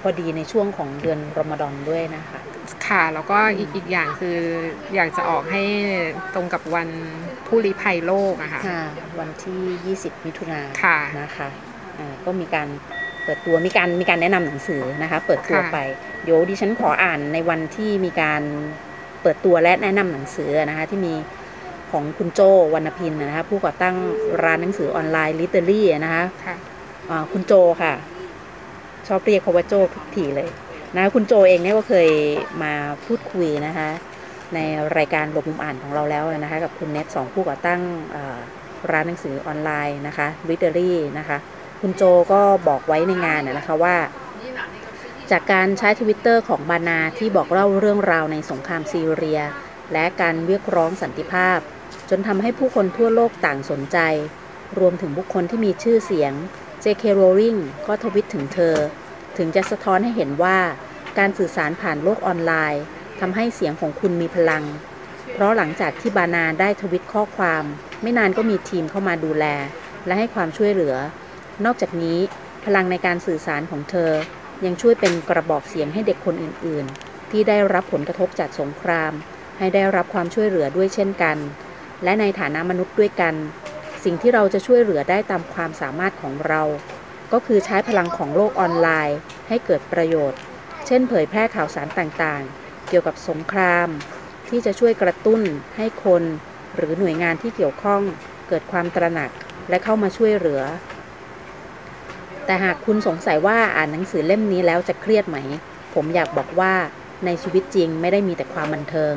[0.00, 2.40] พอดีในช่วงของเดือนรอมฎอนด้วยนะคะ
[2.88, 4.38] ค่ะแล้วก็อีกอีกอย่างคือ
[4.94, 5.62] อยากจะออกให้
[6.34, 6.88] ตรงกับวัน
[7.46, 8.62] ผู้ลี้ภัยโลกอะค่ะ
[9.18, 10.68] วันที่ 20 มิถุนายน
[11.22, 11.48] นะคะ
[12.24, 12.68] ก็มีการ
[13.24, 15.76] เปิดตัวมีการมีการแนะนำหนังสือนะคะ เปิดตัวไป
[16.24, 18.42] เดี๋ยวดิฉันขออ่านในวันที่มีการ
[19.22, 21.14] เปิดตัวและแนะนำหนังสือนะคะที่มี
[21.92, 22.40] ของคุณโจ
[22.74, 23.94] วรรณพินนะคะผู้ก่อตั้ง
[24.44, 26.24] ร้านหนังสือออนไลน์ลิเตอรี่นะคะ
[27.32, 27.92] คุณโจค่ะ
[29.08, 30.48] ชอบเรียกเขาว่าโจทุกทีเลย
[30.96, 32.08] นะคุณโจเองเนี่ยก็เคย
[32.62, 32.72] มา
[33.06, 33.88] พูดคุยนะคะ
[34.54, 34.58] ใน
[34.98, 37.80] รายการหลบมุมอ่านของเราแล้วนะคะ กับคุณเน็ตสองผู้ก่อตั้ง
[38.90, 41.36] ร้านหนังสือออนไลน์นะคะลิเตอรี่นะคะ
[41.80, 42.02] คุณโจ
[42.32, 43.96] ก็บอกไว้ในงานนะคะว่า
[45.30, 49.40] จากการใช้ทวิตเตอร์ของบานาที่บอกเล่าเรื่องราวในสงครามซีเรีย
[49.92, 51.58] และการเรียกร้องสันติภาพ
[52.10, 53.98] จนทำให้ผู้คนทั่วโลกต่างสนใจ
[54.78, 56.32] รวมถึงบุคคลที่มีชื่อเสียง
[56.84, 57.04] J.K.
[57.20, 58.74] Rowling ก็ทวิตถึงเธอ
[59.36, 60.58] ถึงจะสะท้อนให้เห็นว่า
[61.18, 62.82] การสื่อสารผ่านโลกออนไลน์
[63.20, 64.64] ทำให้เสียงของคุณมีพลัง
[65.32, 67.64] เพราะหลังจากที่บานาได้ทวิตข้อความ
[68.02, 69.44] ไม่นานก็มีทีมเข้ามาดูแล
[70.06, 70.94] และให้ความช่วยเหลือ
[71.64, 72.18] นอกจากนี้
[72.64, 74.10] พลังในการสื่อสารของเธอ
[74.64, 79.12] ยังช่วยเป็นกระบอกเสียงให้เด็กคนอื่น ๆ ที่ได้รับผลกระทบจากสงคราม
[79.58, 81.36] ให้ได้รับความช่วยเหลือด้วยเช่นกัน
[82.04, 83.34] และในฐานะมนุษย์ด้วยกัน
[84.04, 86.62] สิ่งที่เราจะช่วยเหลือได้ตามความสามารถของเรา
[87.32, 89.18] ก็คือใช้พลังของโลกออนไลน์
[89.48, 90.40] ให้เกิดประโยชน์
[90.86, 93.88] เช่น เผยแพร่ข่าวสารต่างๆ เกี่ยวกับสงคราม
[94.48, 95.40] ที่จะช่วยกระตุ้น
[95.76, 96.22] ให้คน
[96.76, 98.02] หรือหน่วยงานที่เกี่ยวข้อง
[98.48, 99.30] เกิดความตระหนัก
[99.68, 100.62] และเข้ามาช่วยเหลือ
[102.46, 105.38] แต่หากคุณสงสัยว่าอ่านหนังสือเล่มนี้แล้วจะเครียดไหม
[105.94, 106.74] ผมอยากบอกว่า
[107.24, 109.14] ในชีวิตจริงไม่ได้มีแต่ความบันเทิง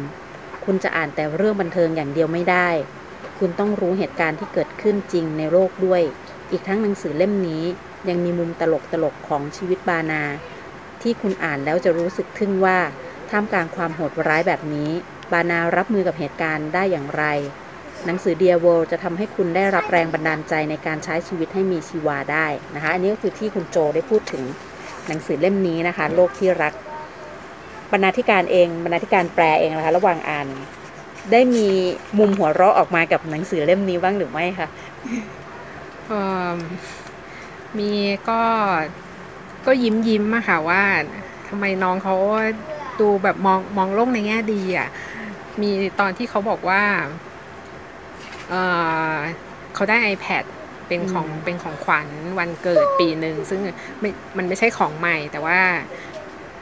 [0.66, 2.70] คุณจะอ่านแต่เรื่องบันเทิงอย่างเดียวไม่ได้
[3.40, 6.02] คุณต้องรู้เหตุการณ์ที่เกิดขึ้นจริงในโลกด้วย
[6.52, 7.64] อีกทั้งหนังสือเล่มนี้
[8.10, 10.22] ยังมีมุมตลกตลกของชีวิตบานา
[11.02, 12.78] ที่คุณอ่านแล้วจะรู้สึกทึ่งว่า
[13.30, 14.90] ท่ามกลางความโหดร้ายแบบนี้
[15.32, 17.26] บานารับมือกับเหตุการณ์ได้อย่างไร
[18.06, 24.44] หนังสือ Dear World จะทำให้คุณได้รับแรงบันดาลใจในการใช้ชีวิตให้มีชีวาได้นะคะ อันนี้ก็คือที่คุณโจได้พูดถึง
[25.08, 26.74] หนังสือเล่มนี้นะคะ โลกที่รัก
[27.92, 30.48] บรรณาธิการเอง บรรณาธิการแปลเองนะคะ ระหว่างอ่าน
[31.32, 31.68] ได้มี
[32.20, 34.68] มุมหัวเราะออกมากับหนังสือเล่มนี้บ้างหรือไม่คะ
[37.80, 37.92] มมี
[38.30, 38.42] ก็
[39.66, 40.84] ก็ยิ้มยิ้มอะค่ะว่า
[41.48, 42.16] ทำไมน้องเขา
[43.00, 44.90] ดูแบบมองมองโลกในแง่ดีอะ
[45.62, 46.84] มีตอนที่เขาบอกว่า
[48.50, 48.62] เอ่
[49.14, 49.16] อ
[49.76, 50.44] เขาได้ iPad
[50.88, 52.08] เป็นของอืมเป็นของขวัญ
[52.40, 53.60] วันเกิดปีหนึ่งซึ่ง
[54.00, 55.60] ไม่มันไม่ใช่ของใหม่ แต่ว่า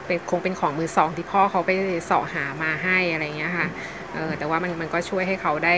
[0.05, 1.71] เป็นคงเป็นของมือสองที่พ่อเขาไป
[2.05, 3.67] เสาะหามาให้อะไรเงี้ยค่ะ
[4.13, 5.75] เออแต่ว่ามันมันก็ช่วยให้เขาได้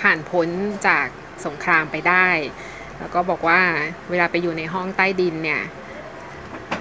[0.00, 0.48] ผ่านพ้น
[0.86, 1.06] จาก
[1.46, 2.28] สงครามไปได้
[3.02, 3.60] แล้วก็บอกว่า
[4.10, 5.62] เวลาไปอยู่ในห้องใต้ดินเนี่ย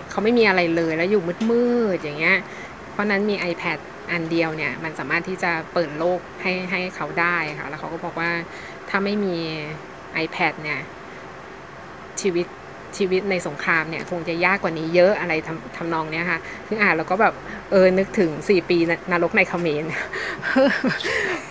[0.10, 1.64] เขาไม่มีอะไรเลยแล้วอยู่มื
[1.96, 2.38] ดๆอย่างเงี้ย
[2.92, 3.78] เพราะนั้นมี iPad
[4.12, 8.32] อันเดียวเนี่ยมันสามารถที่จะเปิดโลกให้ให้เขาได้ค่ะ แล้วเขาก็บอกว่า
[8.90, 9.38] ถ้าไม่มี
[10.24, 10.80] iPad เนี่ย
[12.22, 12.48] ชีวิต
[12.98, 17.34] ชีวิตในสงครามเนี่ยคงจะยากกว่านี้เยอะอะไรทำทำนองเนี้ยค่ะคืออ่านแล้วก็แบบ
[17.72, 19.86] เออนึกถึง 4 ปีนรกในเขมร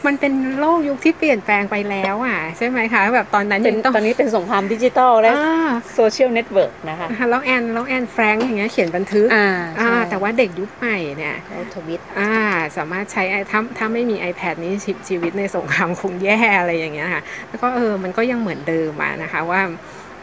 [0.07, 9.48] มันเป็นโลกยุคที่เปลี่ยนแปลงไปแล้วอะใช่ไหมคะแบบตอนนั้นเป็นยังต้องตอนนี้เป็นสงครามดิจิทัลและอ่าโซเชียลเน็ตเวิร์กนะคะนะคะแล้วแอนแล้วแอนแฟรงค์อย่างเงี้ยเขียนบันทึกอ่า
[9.81, 12.33] อ่าใช่แต่ว่าเด็กยุคใหม่เนี่ยเขาทวีตอ่า
[12.76, 19.62] สามารถใช้ไอ้ถ้าถ้าไม่มี iPad นี้ชีชีวิตในสงครามคงแย่อะไรอย่างเงี้ยค่ะแล้วก็เออมันก็ยังเหมือนเดิมอะนะคะว่า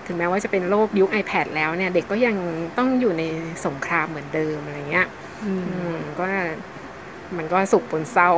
[0.08, 2.36] ถึงแม้ว่าจะเป็นโลกยุค iPad แล้วเนี่ย เด็กก็ยัง
[2.78, 3.24] ต้องอยู่ใน
[3.66, 5.08] สงครามเหมือนเดิมอะไรเงี้ย
[5.46, 6.26] อืมอืมก็
[7.38, 8.32] มันก็สุขปนเศร้า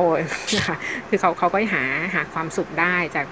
[0.56, 0.76] นะคะ
[1.08, 3.26] คือเขาเขาก็หาหาความสุขได้จาก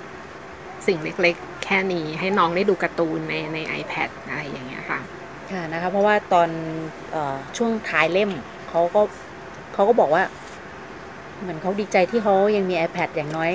[0.87, 5.01] สิ่งเล็กๆ แค่นี้ให้น้องได้ดูการ์ตูนในใน iPad อะไรอย่างเงี้ยค่ะ
[5.53, 6.49] ค่ะนะคะเพราะว่าตอน
[7.11, 8.31] เออช่วงท้ายเล่ม
[8.69, 9.03] เขาก็
[9.75, 10.23] เขาก็บอกว่า
[11.41, 13.53] เหมือนเขาดีใจที่เขายังมี iPad อย่างน้อย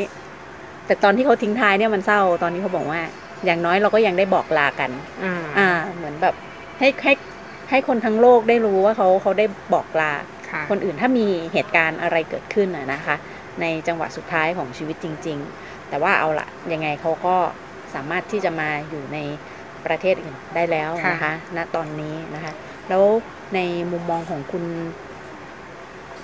[0.86, 3.02] แต่ตอนที่เขาทิ้งท้ายเนี่ยมันเศร้าตอนนี้เขาบอกว่า
[3.46, 4.92] อย่างน้อยเราก็ยังได้บอกลากัน
[5.24, 6.36] อ่าอ่า เหมือนแบบ
[6.80, 7.14] ให้ให้
[7.70, 10.14] ให้คนทั้งโลกได้รู้ว่าเขาเขาได้บอกลา
[10.50, 13.16] ค่ะคนอื่นถ้ามีเหตุการณ์อะไรเกิดขึ้นนะนะคะ
[13.62, 17.36] ในจังหวะสุดท้ายของชีวิตจริง ๆ แต่ว่าเอาละยังไงเขาก็
[17.94, 19.18] สามารถที่จะมาอยู่ใน
[19.86, 22.54] ประเทศอื่นได้แล้วนะคะ ณตอนนี้นะคะ
[22.90, 23.04] แล้ว
[23.56, 23.60] ใน
[23.92, 24.66] มุมมองของคุณ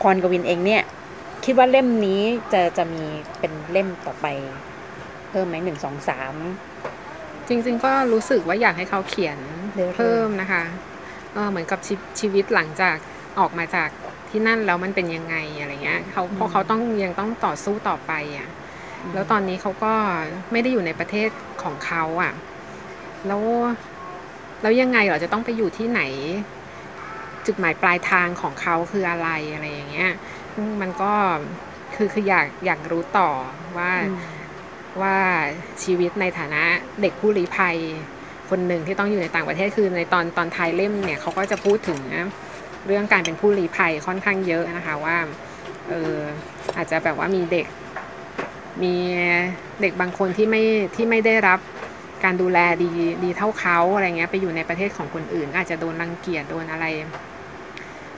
[0.02, 0.84] พรกวินเองเนี่ย
[1.46, 2.22] คิดว่าเล่มนี้
[2.54, 3.04] จะจะมี
[3.40, 4.28] เป็นเล่มต่อไป
[5.30, 6.34] เพิ่มไหมหนึ่งสองสาม
[7.50, 9.38] จริง ๆ ก็รู้สึกว่าอยากให้เขาเขียน
[9.76, 10.64] เร็วๆเพิ่มนะคะ
[11.34, 12.96] เออเหมือนกับชีชีวิตหลังจาก
[13.40, 13.90] ออกมาจาก
[14.30, 18.50] ที่นั่นแล้วมันเป็นยังไงอะไรเงี้ยเขาเพราะเขาต้องยังต้องต่อสู้ต่อไปอะ
[19.14, 19.94] แล้วตอนนี้เขาก็
[20.52, 21.30] ไม่ได้อยู่ในประเทศ
[21.64, 22.34] ของเขาอะ
[23.28, 23.44] แล้ว
[24.62, 26.02] แล้วยังไงเหรอจะต้องไปอยู่ที่ไหน
[27.46, 30.12] จุดหมายปลายทางของเขาคืออะไรอะไรอย่างเงี้ย
[30.54, 31.14] ซึ่งมันก็
[31.96, 33.30] คือคืออยากอยากรู้ต่อ
[33.78, 33.92] ว่า
[35.02, 35.18] ว่า
[35.84, 36.64] ชีวิตในฐานะ
[37.02, 37.78] เด็กผู้ลี้ภัย
[38.50, 42.00] คนหนึ่งที่ต้องอยู่ในต่างประเทศคือในตอนตอนท้ายเล่มเนี่ยเขาก็จะพูดถึง
[42.86, 45.18] เรื่องการเป็นผู้ลี้ภัยค่อนข้างเยอะนะคะว่า
[45.90, 46.16] เออ
[46.78, 47.68] อาจจะแบบว่ามีเด็ก
[48.84, 48.94] มี
[49.82, 50.64] เด็กบางคนที่ไม่
[50.96, 51.60] ที่ไม่ได้รับ
[52.24, 52.90] การดูแลดี
[53.24, 56.86] ดีเท่าเขาอะไรเงี้ยไปอยู่ในประเทศของคนอื่น อาจจะโดนรังเกียจโดนอะไร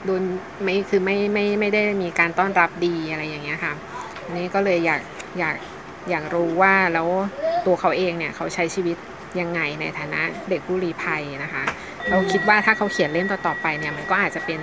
[0.04, 0.22] โดน
[0.62, 3.72] ไม่คือไม่ไม่ไม่ได้มีการต้อนรับดีอะไรอย่างเงี้ยค่ะ
[4.24, 5.00] อันนี้ก็เลยอยาก
[5.38, 5.54] อยาก
[6.10, 7.08] อยากรู้ว่าแล้ว
[7.66, 8.96] ตัวเขาเองเนี่ยเขาใช้ชีวิต
[9.40, 11.64] ยังไงในฐานะเด็กผู้ลี้ภัยนะคะ
[12.10, 14.60] เราคิดว่าถ้าเขาเขียนเล่มต่อๆไปเนี่ยมันก็อาจจะเป็น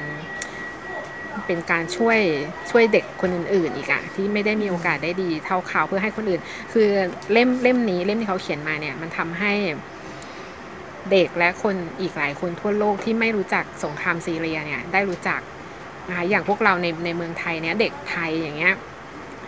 [1.46, 2.20] เป็นการช่วย
[2.72, 6.42] ช่วยเด็กคนอื่นๆอีกอะที่ไม่ได้มีโอกาสได้ดีเท่าเขาเพื่อให้คนอื่น
[6.74, 6.88] คือ
[7.32, 9.54] เล่มเล่มนี้เล่มที่เขาเขียนมาเนี่ยมันทำให้
[11.12, 15.42] เด็กและคนอีกหลายคนทั่วโลกที่ไม่รู้จักสงครามซีเรียเนี่ยได้รู้จัก
[16.10, 18.74] นะคะอย่างพวกเราในในเมืองไทยเนี่ยเด็กไทยอย่างเงี้ย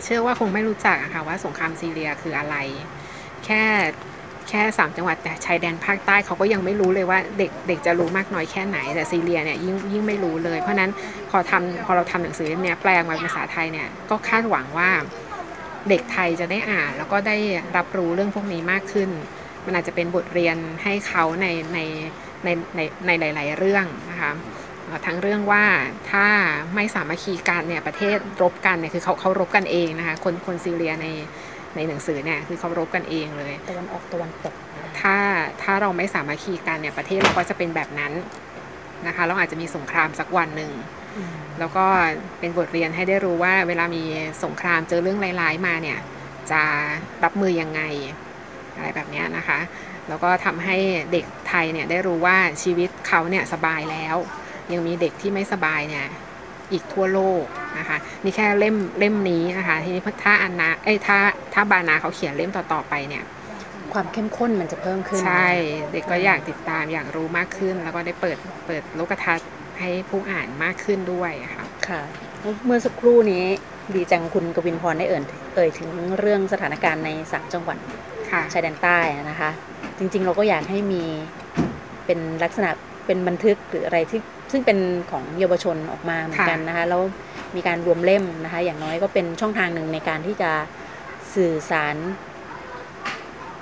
[0.04, 2.56] เชื่อว่าคงไม่รู้จักอะค่ะว่าสงครามซีเรียคืออะไร
[3.46, 3.64] แค่
[4.50, 10.92] แค่สามจังหวัดแต่ชายแดนภาคใต้เขาก็ยังไม่รู้เลยว่าเด็กเด็กจะรู้มากน้อยแค่ไหนแต่ซีเรียเนี่ยยิ่งยิ่งไม่รู้เลย เพราะนั้น
[11.30, 14.90] พอทำพอเราทำหนังสือเล่มนี้ยแปลมาเป็นภาษาไทยเนี่ยก็คาดหวังว่า
[15.90, 17.38] เด็กไทยจะได้อ่าน แล้วก็ได้
[17.78, 19.10] รับรู้เรื่องพวกนี้มากขึ้น
[19.66, 21.80] มันอาจจะเป็นบทเรียนให้เขาในใน
[22.44, 24.32] ในในในหลาย ๆ เรื่องนะคะ
[25.06, 25.65] ทั้งเรื่องว่า
[26.12, 26.27] ถ้า
[26.75, 31.08] ไม่สามัคคีกันเนี่ยประเทศรบกันเนี่ยคือเขาเขารบกันเองนะคะคนคนซีเรียใน
[31.75, 34.56] ในหนังสือเนี่ยคือเขารบกันเองเลยตะวันออกตะวันตก
[34.99, 35.15] ถ้า
[35.63, 38.13] ถ้าเราไม่สามัคคีกันเนี่ยประเทศเราก็จะเป็นแบบนั้น
[39.08, 40.71] นะคะเราอาจจะมีสงครามสักวันหนึ่ง
[41.60, 41.86] แล้วก็
[42.39, 44.04] เป็นบทเรียนให้ได้รู้ว่า เวลามี
[44.43, 45.99] สงครามเจอเรื่องร้ายๆมาเนี่ย
[46.51, 46.62] จะ
[47.23, 47.82] รับมือยังไง
[48.75, 49.60] อะไรแบบนี้นะคะ
[50.10, 50.77] แล้วก็ทำให้
[51.12, 54.15] เด็กไทยเนี่ยได้รู้ว่าชีวิตเขาเนี่ยสบายแล้ว
[54.74, 56.08] ยังมีเด็กที่ไม่สบายเนี่ย
[56.71, 57.43] อีกทั่วโลก
[57.80, 61.17] นะคะนี่แค่เล่มเล่มนี้นะคะทีนี้ถ้าอันนาเอ้ถ้า
[61.54, 63.24] ถ้าบานาเขาเขียนเล่มต่อๆไปเนี่ย
[63.93, 65.50] ความเข้มข้นมันจะเพิ่มขึ้น ใช่
[65.91, 72.02] เด็กก็อยากติดตามอยากรู้มากขึ้น แล้วก็ได้เปิดเปิดโลกทัศน์ให้ผู้อ่านมากขึ้นด้วยค่ะค่ะ
[72.65, 73.43] เมื่อสักครู่นี้
[73.95, 75.24] ดีจังคุณกวินพรได้เอ่ย
[75.56, 77.78] เอ่ยถึงเรื่องสถานการณ์ในสามจังหวัด
[78.54, 78.97] ชายแดนใต้
[79.30, 79.50] นะคะ
[79.97, 81.04] จริงๆ เราก็อยากให้มี
[82.06, 82.69] เป็นลักษณะ
[83.06, 84.19] เป็นบันทึกหรืออะไรที่
[84.52, 84.80] ซึ่งเป็น
[85.12, 87.02] ของเยาวชนออกมาเหมือนกันนะคะแล้ว
[87.56, 90.52] มีการรวมเล่มนะคะ อย่างน้อยก็เป็นช่องทางหนึ่งในการที่จะ
[91.36, 91.96] สื่อสาร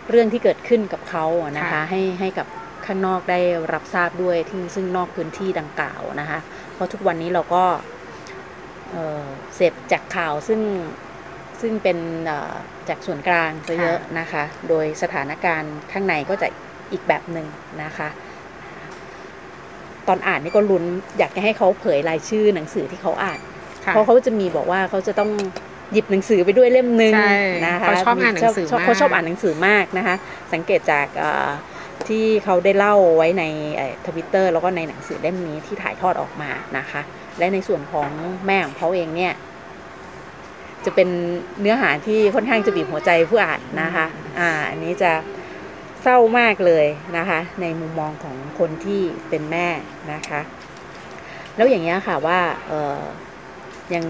[0.10, 1.26] เรื่องที่เกิดขึ้นกับเขา
[1.58, 2.48] นะคะ ให้ให้กับ
[2.86, 3.40] ข้างนอกได้
[3.74, 6.40] รับทราบด้วยที่ซึ่งนอกพื้นที่ดังกล่าวนะคะ
[6.74, 7.64] เพราะทุกวันนี้เราก็
[9.56, 10.62] เสพจากข่าวซึ่ง
[11.62, 11.98] ซึ่งเป็น
[12.90, 16.48] จากส่วนกลางซะเยอะนะคะ โดยสถานการณ์ข้างในก็จะ
[16.92, 17.48] อีกแบบหนึ่ง
[17.84, 18.10] นะคะ
[20.08, 20.84] ตอนอ่านนี่ก็ลุ้น
[21.20, 23.40] อยากจะให้เขาเผยรายชื่อหนังสือที่เขาอ่าน
[23.88, 25.32] เพราะเขาจะมีบอกว่าเขาจะต้อง
[25.94, 27.14] หยิบหนังสือไปด้วยเล่มหนึ่ง
[27.66, 30.16] นะคะเขาชอบอ่านหนังสือมากเขาชอบอ่านหนังสือมากนะคะ
[30.54, 31.08] สังเกตจาก
[32.08, 33.44] ที่เขาได้เล่าไว้ใน
[34.08, 37.02] ทวิตเตอร์แล้วก็ในหนังสือเล่มนี้ที่ถ่ายทอดออกมานะคะ
[37.38, 38.10] และในส่วนของ
[38.46, 39.34] แม่ของเขาเองเนี่ย
[40.86, 41.10] จะเป็น
[41.62, 44.06] เนื้อหาที่ค่อนข้างจะบีบหัวใจผู้อ่านนะคะ
[44.40, 45.12] อ่าอันนี้จะ
[46.04, 46.86] เศร้ามากเลย
[47.18, 49.68] นะคะ ในมุมมองของคนที่เป็นแม่
[50.14, 50.42] นะคะ
[51.56, 53.02] แล้วอย่างเงี้ยค่ะว่าเออ
[53.92, 54.06] อย่าง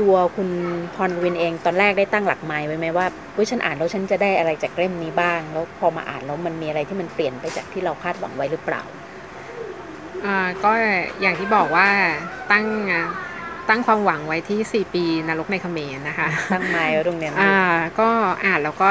[0.00, 0.50] ตัวคุณ
[0.94, 8.82] พรวินเองตอนแรกได้ตั้งหลักหมายไว้ไหมว่าเฮ้ยฉันอ่านแล้วฉันจะได้อะไรจากเล่มนี้บ้าง แล้วพอมาอ่านแล้วมันมีอะไรที่มันเปลี่ยนไปจากที่เราคาดหวังไว้หรือเปล่า
[10.24, 10.72] อ่าก็
[11.20, 11.88] อย่างที่บอกว่า
[12.50, 12.66] ตั้ง
[13.68, 17.56] ตั้งความหวังไว้ที่ 4 ปีนรกในเขมรนะคะ ตั้งไม้ไว้ตรงนี้อ่า
[18.00, 18.08] ก็
[18.44, 18.90] อ่านแล้วก็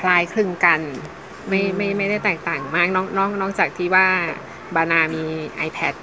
[0.00, 0.80] คลายคลึงกัน
[1.48, 4.06] ไม่ไม่ไม่ได้แตกต่างมากนอกนอกนอกจากที่ว่า
[4.74, 5.24] บานามี
[5.68, 5.94] iPad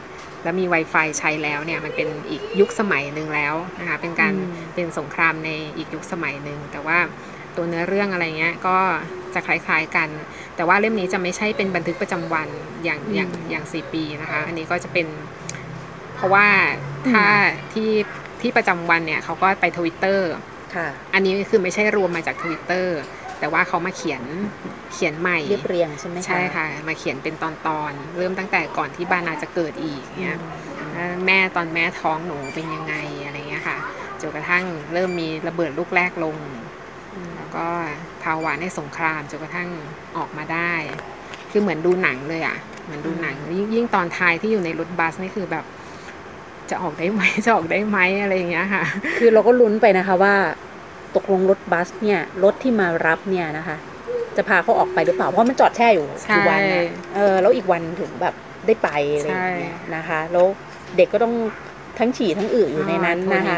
[0.43, 4.33] แล้วมี Wi-Fi ใช้แล้วเนี่ยมันเป็นอีกยุคสมัยหนึ่งแล้วนะคะเป็นการ
[4.75, 6.97] เป็นสงครามในอีกยุคสมัยหนึ่งแต่ว่า
[7.55, 8.77] ตัวเนื้อเรื่องอะไรเงี้ยก็
[9.33, 10.09] จะคล้ายๆกัน
[10.55, 12.47] แต่ว่าเล่มนี้จะไม่ใช่เป็นบันทึกประจำวัน
[12.83, 15.07] อย่างอย่างอย่างสี่ปีนะคะ อันนี้ก็จะเป็น
[16.15, 16.47] เพราะว่า
[17.11, 17.25] ถ้า
[17.73, 17.91] ที่
[18.41, 20.29] ที่ประจำวันเนี่ยเขาก็ไปทวิตเตอร์
[21.13, 22.97] อันนี้คือไม่ใช่รวมมาจากทวิตเตอร์
[23.43, 24.23] แต่ว่าเขามาเขียน
[24.93, 30.39] เขียนใหม่เรียบเรียงใช่ไหมใช่ค่ะ มาเขียนเป็นตอนตอนเริ่มตั้งแต่ก่อนที่บานาจะเกิดอีกเนี่ย
[31.25, 33.77] แม่ตอนแม่ท้องหนูเป็นยังไงอะไรเงี้ยค่ะ
[34.21, 36.35] จนกระทั่งเริ่มมีระเบิดลูกแรกลง
[37.35, 37.65] แล้วก็
[38.23, 39.69] ภาวะในสงครามจนกระทั่ง
[40.17, 40.73] ออกมาได้
[41.51, 43.35] คือเหมือนดูหนังเลยอะเหมือนดูหนัง
[43.75, 45.65] ยิ่งตอนท้ายที่อยู่ในรถบัสนี่คือแบบ
[46.69, 48.83] จะออกได้ไหมจะออกได้ไหมอะไรอย่างเงี้ยค่ะ
[49.17, 50.35] คือเราก็ลุ้นไปนะคะว่า
[51.15, 53.77] ตกลงรถบัสเนี่ยรถที่มารับเนี่ยนะคะ
[54.37, 56.83] จะพาเขาออกไปหรือเปล่าเพราะมันจอดแช่อยู่กี่วันเนี่ย
[57.15, 58.33] เออแล้วอีกวันถึงแบบ
[58.65, 60.45] ได้ไปอะไรอย่างเงี้ยนะคะแล้ว
[60.97, 61.33] เด็กก็ต้อง
[61.99, 63.57] ทั้งฉี่ทั้งอึอยู่ในนั้นนะคะ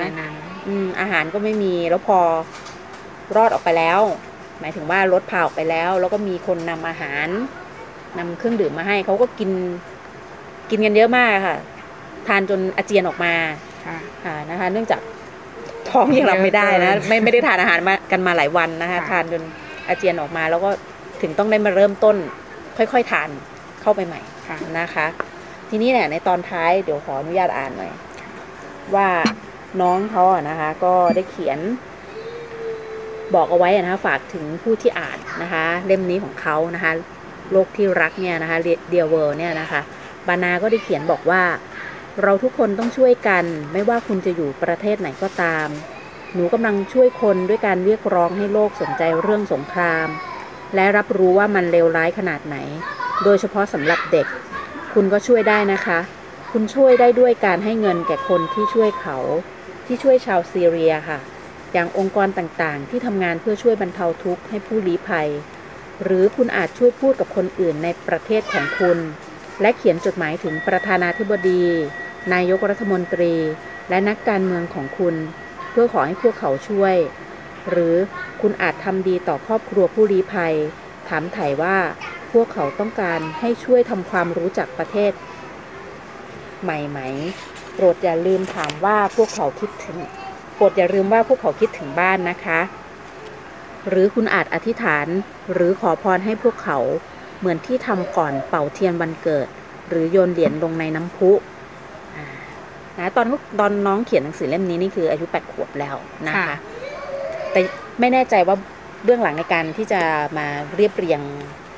[0.67, 2.19] อืมอาหารก็ไม่มีแล้วพอ
[3.35, 3.99] รอดออกไปแล้ว
[4.59, 7.27] หมายถึงว่ารถพาออกไปแล้ว แล้วก็มีคนนำอาหาร
[8.17, 9.51] นำเครื่องดื่มมาให้เขาก็กิน
[10.69, 11.57] กินกันเยอะมากค่ะ
[12.27, 13.33] ทานจนอาเจียนออกมา
[14.25, 15.01] ค่ะนะคะ เนื่องจาก
[15.91, 19.43] ท้องยังรับไม่ได้นะ ไม่ไม่ได้ทานอาหารมากันมาหลายวันนะคะทานจน
[19.87, 20.69] อาเจียนออกมา แล้วก็
[21.21, 22.15] ถึงต้องได้มาเริ่มต้น
[22.77, 23.29] ค่อยๆทาน
[23.81, 24.21] เข้าไปใหม่
[24.79, 25.05] นะคะ
[25.69, 27.91] ทีนี้เนี่ยในตอนท้ายเดี๋ยวขออนุญาตอ่านหน่อย
[28.95, 29.07] ว่า
[29.81, 31.59] น้องเขาอะนะคะ ก็ได้เขียน
[33.35, 36.91] บอกเอาไว้นะคะฝากถึงผู้ที่อ่านนะคะ เล่มนี้ของเขานะคะ
[37.51, 38.57] โลกที่รักเนี่ยนะคะ
[38.89, 39.81] เดียเวอร์เนี่ยนะคะ
[40.27, 41.41] บานาก็ได้เขียนบอกว่า
[42.23, 45.67] เราทุกคนต้องช่วยกัน ไม่ว่าคุณจะอยู่ประเทศไหนก็ตาม
[46.33, 50.07] หนูกำลังช่วยคนด้วยการเรียกร้องให้โลกสนใจเรื่องสงคราม
[50.75, 52.57] และรับรู้ว่ามันเลวร้ายขนาดไหน
[53.23, 54.27] โดยเฉพาะสำหรับเด็ก
[54.93, 55.99] คุณก็ช่วยได้นะคะ
[56.51, 59.17] คุณช่วยได้ด้วยการให้เงินแก่คนที่ช่วยเขา
[59.85, 61.19] ที่ช่วยชาวซีเรียค่ะ
[61.73, 65.29] อย่างองค์กรต่างๆ ที่ทำงานเพื่อช่วยบรรเทาทุกข์ให้ผู้ลี้ภัย
[66.03, 68.97] หรือคุณอาจช่วยพูดกับคนอื่นในประเทศของคุณ
[69.61, 71.65] และเขียนจดหมายถึงประธานาธิบดี
[72.33, 73.33] นายกรัฐมนตรี
[73.89, 75.15] และนักการเมืองของคุณ
[75.71, 76.95] เพื่อขอให้พวกเขาช่วย
[77.69, 77.95] หรือ
[78.41, 80.55] คุณอาจทำดีต่อครอบครัวผู้ลี้ภัย
[81.07, 81.77] ถามไถ่ว่า
[82.31, 85.11] พวกเขาต้องการให้ช่วยทำความรู้จักประเทศ
[86.61, 86.99] ใหม่ไหม
[87.73, 89.97] โปรดอย่าลืมถามว่าพวกเขาคิดถึง
[90.55, 92.59] โปรดอย่าลืมว่าพวกเขาคิดถึงบ้านนะคะ
[93.89, 95.07] หรือคุณอาจอธิษฐาน
[95.53, 96.79] หรือขอพรให้พวกเขา
[97.39, 99.47] เหมือนที่ทำก่อนเป่าเทียนวันเกิด
[99.89, 101.31] หรือโยนเหรียญลงในน้ำพุ
[102.99, 103.27] นะตอน
[103.59, 105.95] ตอนน้องเขียนหนังสือเล่มนี้นี่คืออายุแปดขวบแล้ว
[106.27, 106.57] นะคะค่ะ
[107.51, 107.59] แต่
[107.99, 108.55] ไม่แน่ใจว่า
[109.03, 110.01] เบื้องหลังในการที่จะ
[110.37, 111.21] มาเรียบเรียง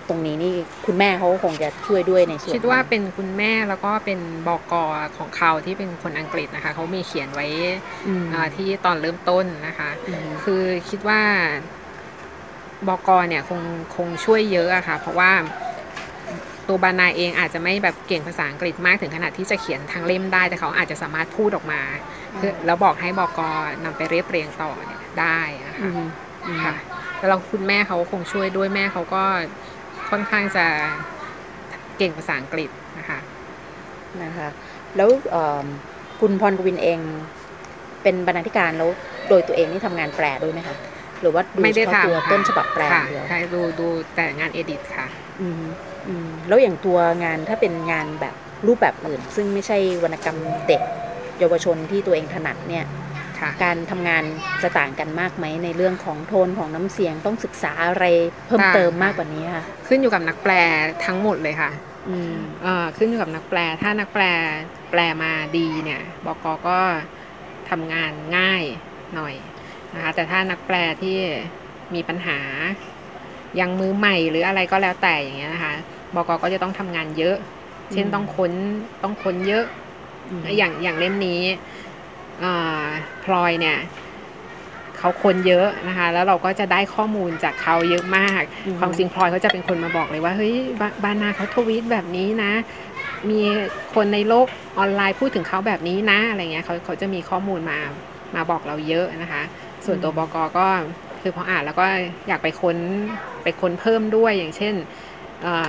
[0.10, 0.54] ตรงนี้นี่
[0.86, 4.84] คุณแม่เขาคงจะช่วยด้วยในส่วนคิดว่านั้นเป็นคุณแม่แล้วก็เป็นบอกอ
[5.18, 7.48] ของเขาที่เป็นคนอังกฤษนะคะเขามีเขียนไว้
[8.08, 11.22] อืมอ่าที่ตอนเริ่มต้นนะคะอืมคือคิดว่า
[12.88, 13.62] บอกอเนี่ยคง
[13.96, 15.32] คงช่วยเยอะอะค่ะ เพราะว่า
[16.68, 21.82] ตัวบานาเองอาจจะไม่แบบเก่งภาษาอังกฤษมากถึงขนาดที่จะเขียนทางเล่มได้ แต่เขาอาจจะสามารถพูดออกมา
[22.36, 23.50] เพื่อแล้วบอกให้บอกอ
[23.84, 26.08] นำไปเรียบเรียงต่อเนี่ยได้นะอืคะม
[26.48, 26.74] อืมค่ะ
[27.18, 29.24] แล้วเราคุณแม่เขาคงช่วยด้วยแม่เขาก็
[30.10, 30.66] ค่อนข้างจะ
[31.98, 33.20] เก่งภาษาอังกฤษนะคะ
[34.24, 34.48] นะคะ
[34.96, 35.66] แล้วเอิ่ม
[36.22, 37.00] คุณพรกวินเอง
[38.04, 38.90] เป็นบรรณาธิการแล้ว
[39.30, 40.76] โดยตัวเองนี่ทำงานแปลด้วยไหมคะ
[41.22, 45.08] หรือว่าดูไม่ได้เฉพาะตัวทำค่ะต้นฉบับแปลอค่ะย่างเดียวใช่ดูดูแต่งานเอดิตค่ะ
[45.42, 45.72] อืมอืม
[46.48, 48.36] แล้วอย่างตัวงานถ้าเป็นงานแบบ
[48.68, 50.82] รูปแบบอื่น ซึ่งไม่ใช่วรรณกรรมเด็ก
[51.40, 52.86] เยาวชนที่ตัวเองถนัดเนี่ย
[53.40, 54.24] ค่ะการทำงาน
[54.64, 58.06] จะต่างกันมากไหมในเรื่องของโทนของน้ำเสียงต้องศึกษาอะไร
[58.48, 60.54] เพิ่มต่างเติมค่ะมากกว่านี้ค่ะ ขึ้นอยู่กับนักแปล
[61.06, 61.72] ทั้งหมดเลยค่ะ
[62.10, 64.24] อืมเอ่อขึ้นอยู่กับนักแปลถ้านักแปล
[64.92, 66.80] แปลมาดีเนี่ยบกก็
[67.70, 68.64] ทำงานง่าย
[69.16, 69.36] หน่อย
[69.94, 71.18] นะคะแต่ถ้านักแปลที่
[71.96, 72.40] มีปัญหา
[73.60, 75.74] ยังมือใหม่หรืออะไรก็แล้วแต่อย่างเงี้ยนะคะ
[76.16, 77.36] บกก็จะต้องทำงานเยอะ
[77.94, 78.52] เช่นอืมต้องค้น
[79.04, 79.66] ต้องค้นเยอะ
[80.40, 81.42] มอย่างอย่างเล่มนี้
[82.44, 82.86] อ่า
[83.24, 83.78] พลอยเนี่ย
[84.98, 92.52] เขาคนเยอะนะคะ แล้วเราก็จะได้ข้อมูลจากเขาเยอะมากอืมความจริงพลอยเขาจะเป็นคนมาบอกเลยว่าเฮ้ยบาบานาเขาทวีตแบบนี้นะ
[93.30, 93.42] มี
[93.96, 94.48] คนในโลก
[94.80, 97.80] ออนไลน์พูดถึงเขาแบบนี้นะอะไรเงี้ยเขาเขาจะมีข้อมูลมา
[98.36, 99.44] มาบอกเราเยอะนะคะ
[99.86, 100.68] ส่วนตัวบกก็
[101.22, 101.86] คือพออ่านแล้วก็
[102.28, 102.78] อยากไปค้น
[103.44, 105.07] ไปค้นเพิ่มด้วยอย่างเช่นเอ่อ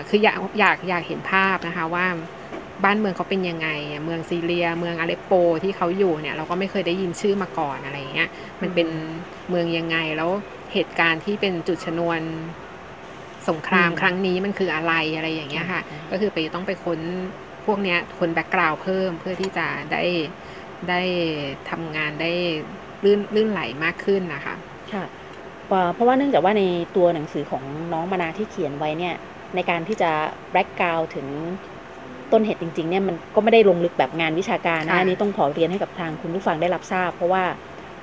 [0.09, 2.07] คืออยากอยากอยากเห็นภาพนะคะว่า
[2.85, 8.29] บ้านเมืองเขาเป็นยังไงอะเมืองซีเรีย เมืองอาเลปโปที่เขาอยู่เนี่ยเราก็ไม่เคยได้ยินชื่อมาก่อนอะไรอย่างเงี้ย
[8.63, 8.89] มันเป็น
[9.49, 10.31] เมืองยังไง แล้ว
[10.73, 12.21] เหตุการณ์ที่เป็นจุดชนวน
[13.49, 17.01] สงครามอืมครั้งนี้มันคืออะไรอะไรอย่างเงี้ยค่ะ ก็คือไปต้องไปค้น
[17.67, 20.05] พวกเนี้ยคนแบ็กกราวด์เพิ่มเพื่อที่จะได้
[20.89, 21.01] ได้
[21.71, 22.33] ทำงานได้
[23.05, 24.55] ลื่นลื่นไหลมากขึ้นนะคะ
[24.93, 25.05] ค่ะ
[25.67, 26.63] เพราะเพราะว่าเนื่องจากว่าใน
[26.97, 29.15] ตัวหนังสือของน้องมานาที่เขียนไว้เนี่ย
[29.55, 30.11] ในการที่จะ
[30.51, 31.27] แบล็กกราวถึง
[32.33, 37.45] ต้นเหตุจริงๆเนี่ยมันก็ไม่ได้ลงลึกแบบงานวิชาการนะค่ะอันนี้ต้องขอเรียนให้กับทางคุณผู้ฟังได้รับทราบ เพราะว่า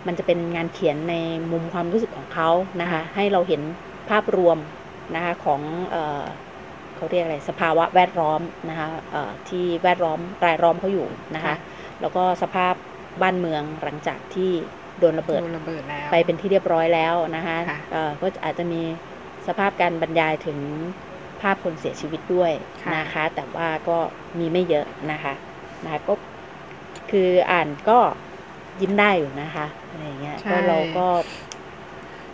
[0.07, 1.15] มันจะเป็นงานเขียนใน
[1.51, 2.49] มุมความรู้สึกของเขา
[2.81, 3.61] นะคะให้เราเห็น
[4.09, 4.57] ภาพรวม
[5.15, 6.23] นะคะของเออ
[6.95, 11.55] เขาเรียกอะไรสภาวะแวดล้อมนะคะเอ่อที่แวดล้อมรายล้อมเขาอยู่นะคะค่ะ
[12.01, 12.73] แล้วก็สภาพ
[13.21, 14.51] บ้านเมืองหลังจากที่
[14.99, 18.81] โดนระเบิดโดนระเบิดแล้วไปเป็นที่เรียบร้อยแล้วนะคะค่ะเอ่อก็อาจจะมี
[19.47, 20.59] สภาพการบรรยายถึง
[21.14, 22.51] ภาพคนเสียชีวิตด้วย
[22.83, 23.97] ค่ะนะคะ แต่ว่าก็
[24.39, 25.33] มีไม่เยอะนะคะ
[25.83, 26.13] นะคะก็
[27.11, 27.99] คืออ่านก็
[28.81, 31.07] ยิ้มได้อยู่นะคะอะไรอย่างเงี้ยใช่ก็เราก็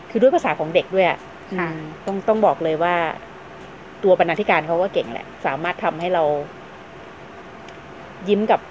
[0.09, 1.19] คือด้วยภาษาของเด็กด้วยอะ
[1.57, 2.95] ค่ะอืมต้องต้องบอกเลยว่า
[4.03, 6.23] ตัวบรรณาธิการเขาก็เก่งแหละ สามารถทำให้เรา
[8.29, 8.61] ยิ้มกับ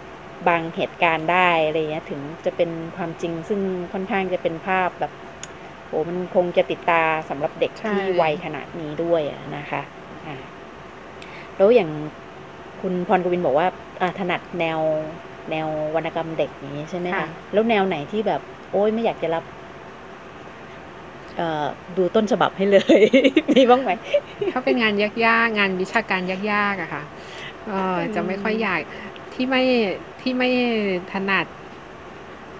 [0.48, 3.60] บางเหตุการณ์ได้อะไรเงี้ย ถึงจะเป็นความจริงซึ่ง
[3.92, 5.12] ค่อนข้างจะเป็นภาพแบบ
[5.88, 9.99] โอ้มันคงจะติดตาสำหรับเด็กใช่ที่วัยขนาดนี้ด้วยอะนะคะอ่า
[11.60, 11.90] แล้วอย่าง
[12.80, 13.66] คุณพรกวินบอกว่า
[14.00, 14.80] อ่าถนัดแนว
[15.50, 18.40] แนววรรณกรรมเด็กอย่างนี้ใช่ไหมคะ ค่ะ แล้วแนวไหนที่แบบ
[18.72, 19.44] โอ้ยไม่อยากจะรับ
[21.36, 23.00] เอ่อดูต้นฉบับให้เลย
[23.54, 23.90] มีบ้างไหม
[24.50, 25.10] ถ้าเป็นงานยา
[25.44, 26.38] กๆ งานวิชาการยา
[26.72, 27.02] กๆอะค่ะ
[27.68, 28.80] เออจะไม่ค่อยอยาก
[29.34, 29.62] ที่ไม่
[30.20, 30.50] ที่ไม่
[31.12, 31.46] ถนัด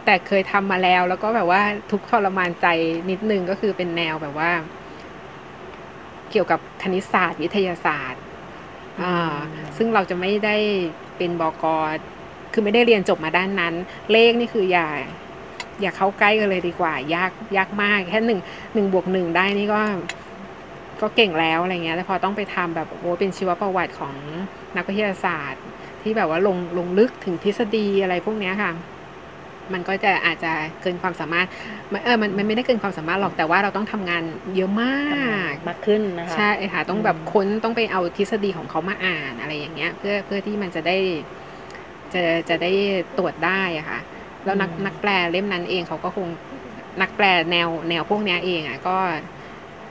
[0.05, 2.67] แต่เคยทำมาแล้ว แล้วก็แบบว่าทุกข์ทรมานใจ
[3.11, 4.51] นิดนึงก็คือเป็นแนวแบบว่า
[6.31, 8.30] เกี่ยวกับคณิตศาสตร์ วิทยาศาสตร์อ่า
[9.77, 10.57] ซึ่งเราจะไม่ได้
[11.17, 11.65] เป็นบก
[12.53, 13.75] คือไม่ได้เรียนจบมาด้านนั้น
[14.13, 14.89] เลขนี่คืออย่า
[15.81, 18.41] อย่าเข้าใกล้กันเลยดีกว่า ยากยากมากแค่หนึ่ง
[18.75, 19.81] หนึ่งบวกหนึ่งได้นี่ก็
[21.01, 24.15] ก็เก่งแล้วอะไรเงี้ยแต่พอต้องไปทำแบบโอ้เป็นชีวประวัติของ
[24.77, 25.63] นักวิทยาศาสตร์
[26.03, 28.73] ที่แบบว่าลงลงลึกถึงทฤษฎีอะไรพวกเนี้ยค่ะ
[29.75, 30.53] มันก็จะอาจจะ
[30.83, 31.47] เกินความสามารถ
[31.93, 34.23] มันเออมันมันไม่ได้เกินความสามารถหรอกแต่ว่าเราต้องทำงาน
[34.55, 34.99] เยอะมา
[35.53, 40.97] กมากขึ้นนะคะใช่ค่ะต้องแบบอืมค้นต้องไปเอาทฤษฎีของเขามาอ่านอะไรอย่างเงี้ย เพื่อเพื่อที่มันจะได้
[42.13, 42.73] จะจะได้
[43.19, 44.01] ตรวจได้อะค่ะ
[44.45, 46.29] แล้วนักนักแปลเล่มนั้นเองเขาก็คง
[47.01, 48.97] นักแปลแนวแนวพวกเนี้ยเองอะก็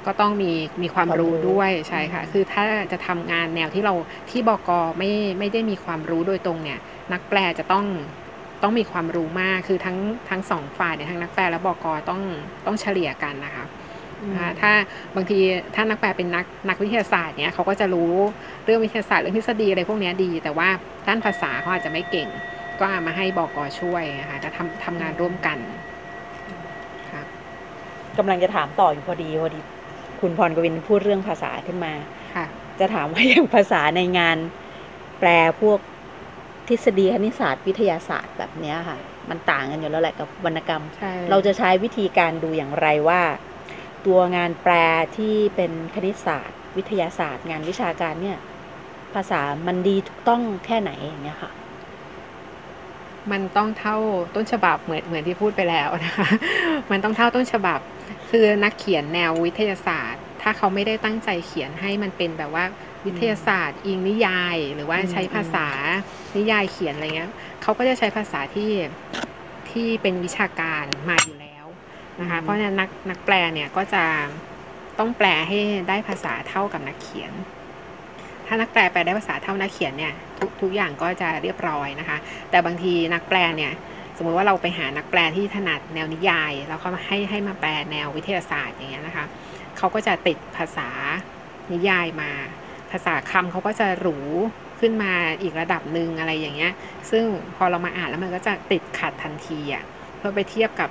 [0.06, 0.52] ก็ต้องมี
[0.82, 3.94] มีความรู้ด้วยใช่ค่ะ คือถ้าจะทำงานแนวที่เรา
[4.30, 6.80] ที่บกไม่ไม่ได้มีความรู้โดยตรงเนี่ย
[7.14, 7.86] นักแปลจะต้อง
[8.64, 9.98] ต้องมีความรู้มากคือทั้ง
[10.30, 12.22] ทั้งสองฝ่ายเนี่ยทั้งนักแปลและบกต้อง
[12.66, 13.66] ต้องเฉลี่ยกันนะคะ
[14.62, 14.72] ถ้า
[15.16, 15.40] บางที
[15.76, 18.14] ถ้านักแปลเป็นนักนักวิทยาศาสตร์เนี่ยเขาก็จะรู้
[18.66, 20.70] เรื่องวิทยาศาสตร์เรื่องทฤษฎีอะไรพวกนี้ดี แต่ว่า
[21.08, 22.28] ด้านภาษาเขาอาจจะไม่เก่ง
[22.80, 25.58] ก็ามาให้บอกอช่วยนะคะจะทำทำงานร่วมกัน
[27.12, 27.26] ครับ
[28.18, 29.60] กำลังจะถามต่ออยู่พอดีพอดี
[30.22, 31.94] คุณพรกวินพูดเรื่องภาษาขึ้นมา
[32.36, 32.46] ค่ะ
[32.80, 34.38] จะถามว่าอย่างภาษาในงาน
[35.20, 35.30] แปล
[35.62, 35.80] พวก
[36.70, 38.98] ทฤษฎีคณิตศาสตร์วิทยาศาสตร์แบบนี้ค่ะ
[39.30, 40.84] มันต่างกันอยู่แล้วแหละกับวรรณกรรม
[41.30, 43.22] เราจะใช้วิธีการดูอย่างไรว่า
[44.06, 44.74] ตัวงานแปล
[45.18, 48.38] ที่เป็นคณิตศาสตร์ วิทยาศาสตร์ งานวิชาการเนี่ย
[49.14, 51.52] ภาษามันดีถูกต้องแค่ไหนอย่างเงี้ยค่ะ
[53.32, 53.98] มันต้องเท่า
[54.36, 56.30] ต้นฉบับเหมือนเหมือนที่พูดไปแล้วนะคะ
[56.92, 57.80] มันต้องเท่าต้นฉบับ
[58.30, 62.66] คือนักเขียนแนววิทยาศาสตร์ ถ้าเขาไม่ได้ตั้งใจเขียนให้มันเป็นแบบว่า
[63.06, 65.68] วิทยาศาสตร์ อิงนิยาย หรือว่าใช้ภาษา
[66.38, 67.32] นิยายเขียนอะไรเงี้ย
[67.62, 68.72] เขาก็จะใช้ภาษาที่
[69.70, 71.66] ที่เป็นวิชาการมาอยู่แล้ว
[72.20, 74.04] นะคะ เพราะฉะนั้นนักนักแปลเนี่ยก็จะ
[75.00, 77.32] ต้องแปลให้ได้ภาษาเท่ากับนักเขียน
[78.46, 82.18] ถ้านักแปลแปลได้ภาษาเท่านักเขียนเนี่ยทุกทุกอย่างก็จะเรียบร้อยนะคะ
[82.50, 83.74] แต่บางทีนักแปลเนี่ย
[84.18, 89.26] สมมุติว่าเราไปหานักแปลที่ถนัดแนวนิยาย แล้วเขาให้ให้มาแปลแนววิทยาศาสตร์อย่างเงี้ยนะคะ
[89.78, 90.90] เขาก็จะติดภาษา
[91.72, 92.32] นิยายมา
[92.92, 94.18] ภาษาคำเขาก็จะหรู
[94.80, 96.74] ขึ้นมาอีกระดับหนึ่งอะไรอย่างเงี้ย
[97.12, 97.26] ซึ่ง
[97.56, 99.84] พอเรามาอ่านแล้วมันก็จะติดขัดทันทีอะ
[100.18, 100.90] เพื่อไปเทียบกับ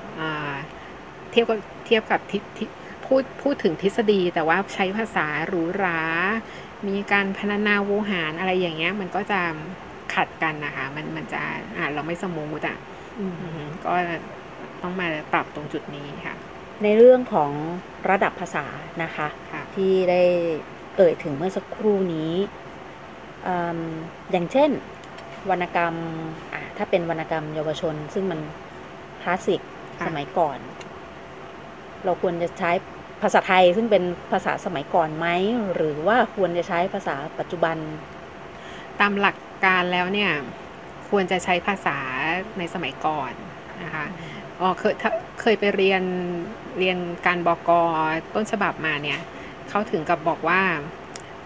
[1.31, 2.65] เทียบกับเทียบกับทิ
[3.07, 6.01] พูดพูดถึงทฤษฎี แต่ว่าใช้ภาษาหรูหรา
[6.89, 9.41] มีการพนานาโวหารอะไรอย่างเงี้ย มันก็จะ
[10.15, 11.39] ขัดกันนะคะ มันมันจะ
[11.79, 12.79] อ่านเราไม่สมูทอะ
[13.85, 13.93] ก็
[14.83, 16.35] ต้องมาปรับตรงจุดนี้ค่ะ
[16.85, 17.53] ในเรื่องของ
[18.11, 18.67] ระดับภาษา
[19.03, 20.23] นะคะคะที่ได้
[20.99, 22.33] เอ่ยถึงเมื่อสักครู่นี้
[23.47, 23.49] อ
[24.31, 24.71] อย่างเช่น
[25.51, 25.95] วรรณกรรม
[26.77, 28.41] ถ้าเป็นวรรณกรรมเยาวชน ซึ่งมัน
[29.23, 29.61] คลาสสิก
[30.07, 30.59] สมัยก่อน
[32.05, 32.71] เราควรจะใช้
[33.23, 35.27] ภาษาไทยซึ่งเป็นภาษาสมัยก่อนไหม
[35.75, 37.77] หรือว่าควรจะใช้ภาษาปัจจุบัน
[39.01, 40.31] ตามหลักการแล้วเนี่ย
[41.11, 41.99] ควรจะใช้ภาษา
[42.59, 43.33] ในสมัยก่อน
[43.83, 44.07] นะคะ
[44.61, 44.95] อ๋อเคย
[45.41, 46.03] เคยไปเรียน
[46.79, 47.71] เรียนการบอกก
[48.35, 49.21] ต้นฉบับมาเนี่ย
[49.71, 50.63] เขาถึงกับบอกว่า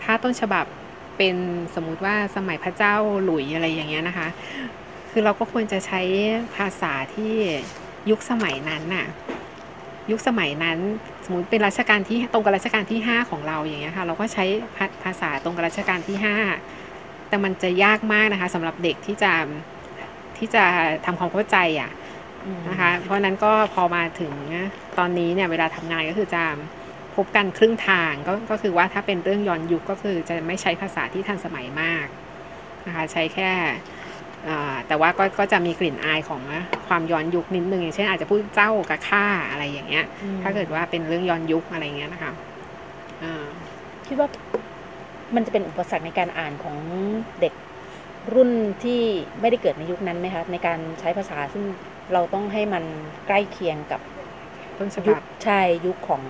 [0.02, 0.64] ถ้าต้นฉบับ
[1.16, 1.36] เป็น
[1.74, 2.94] สมมุติว่าสมัยพระเจ้า
[3.24, 4.28] หลุยอะไรอย่างเงี้ยนะคะ
[5.10, 6.00] คือเราก็ควรจะใช้
[6.56, 7.34] ภาษาที่
[8.10, 9.06] ยุคสมัยนั้นน่ะ
[10.10, 10.78] ยุคสมัยนั้น
[11.24, 14.44] สมมติเป็นรัชกาลที่ตรงกับรัชกาลที่ 5 ของเราอย่างเงี้ยค่ะ เราก็ใช้
[15.04, 16.16] ภาษาตรงกับรัชกาลที่
[16.72, 19.32] 5 แต่มันจะยากมากนะคะสำหรับเด็กที่จะ
[20.38, 20.64] ที่จะ
[21.06, 21.90] ทำความเข้าใจอะ
[22.68, 24.32] นะคะ เพราะนั้นก็พอมาถึง
[24.98, 26.42] ตอนนี้เนี่ยเวลาทำงานก็คือจะ
[27.16, 32.06] พบกันครึ่งทางก็ก็คือว่าถ้าเป็นเรื่องย้อนยุคก็คือจะไม่ใช้ภาษาที่ทันสมัยมาก
[32.86, 33.50] นะคะใช้แค่
[34.88, 36.42] แต่ว่าก็ก็จะมีกลิ่นอายของ
[36.88, 40.04] ความย้อนยุคนิดนึงอย่างเช่นอาจจะพูดเจ้ากับข้าอะไรอย่างเงี้ย
[40.42, 42.32] ถ้าเกิดว่าเป็นเรื่องย้อนยุคอะไรเงี้ยนะคะ
[44.06, 44.28] คิดว่า
[45.34, 46.76] มันจะเป็นอุปสรรคในการอ่านของ
[47.40, 47.54] เด็ก
[48.34, 48.50] รุ่น
[48.82, 49.00] ที่
[49.40, 51.64] ไม่ได้เกิดในยุคนั้นไหมคะในการใช้ภาษาซึ่ง
[52.12, 52.84] เราต้องให้มัน
[53.26, 54.00] ใกล้เคียงกับ
[54.78, 56.22] ต้นฉบับใช่ยุคของ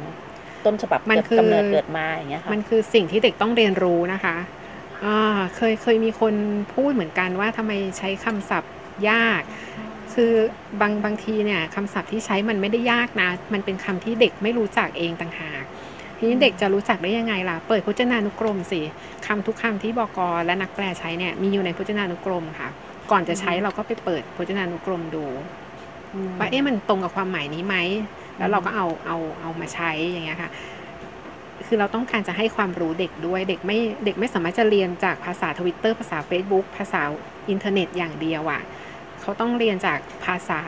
[0.66, 4.36] ต้นฉบับมันคือกำเนิดเกิดมาอย่างเงี้ยค่ะมันคือสิ่งที่เด็กต้องเรียนรู้นะคะ
[5.04, 5.18] อ่า
[5.56, 6.34] เคยเคยมีคน
[6.74, 8.72] พูดเหมือนกันว่าทำไมใช้คำศัพท์
[9.10, 9.42] ยาก
[10.14, 10.32] คือ
[10.80, 15.62] บางบางทีเนี่ยคำศัพท์ที่ใช้มันไม่ได้ยากนะ มันเป็นคำที่เด็กไม่รู้จักเองต่างหาก
[16.18, 18.80] ทีนี้เด็กจะรู้จักได้ยังไงล่ะ เปิดพจนานุกรมสิ
[19.26, 22.68] คำทุกคำที่บอกอและนักแปลใช้เนี่ยมีอยู่ในพจนานุกรมค่ะ
[23.10, 25.24] ก่อนจะใช้เราก็ไปเปิดพจนานุกรมดู
[26.38, 27.76] ว่าเอ๊ะมันตรงกับความหมายนี้ไหม
[28.42, 30.50] แล้วเราก็เอาเอาเอามาใช้อย่างเงี้ยค่ะ
[31.66, 37.02] คือเราต้องการจะให้ความรู้เด็กด้วยเด็กไม่เด็กไม่สามารถจะเรียนจากภาษาทวิตเตอร์ภาษา Facebook ภาษา
[37.50, 38.62] อินเทอร์เน็ตอย่างเดียวอะ่ะ
[39.20, 40.60] เขาต้องเรียนจากภาษา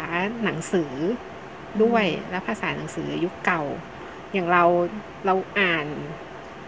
[0.44, 0.92] หนังสือ
[1.82, 3.62] ด้วยและภาษาหนังสือยุคเก่า
[4.32, 4.64] อย่างเรา
[5.26, 5.86] เราอ่าน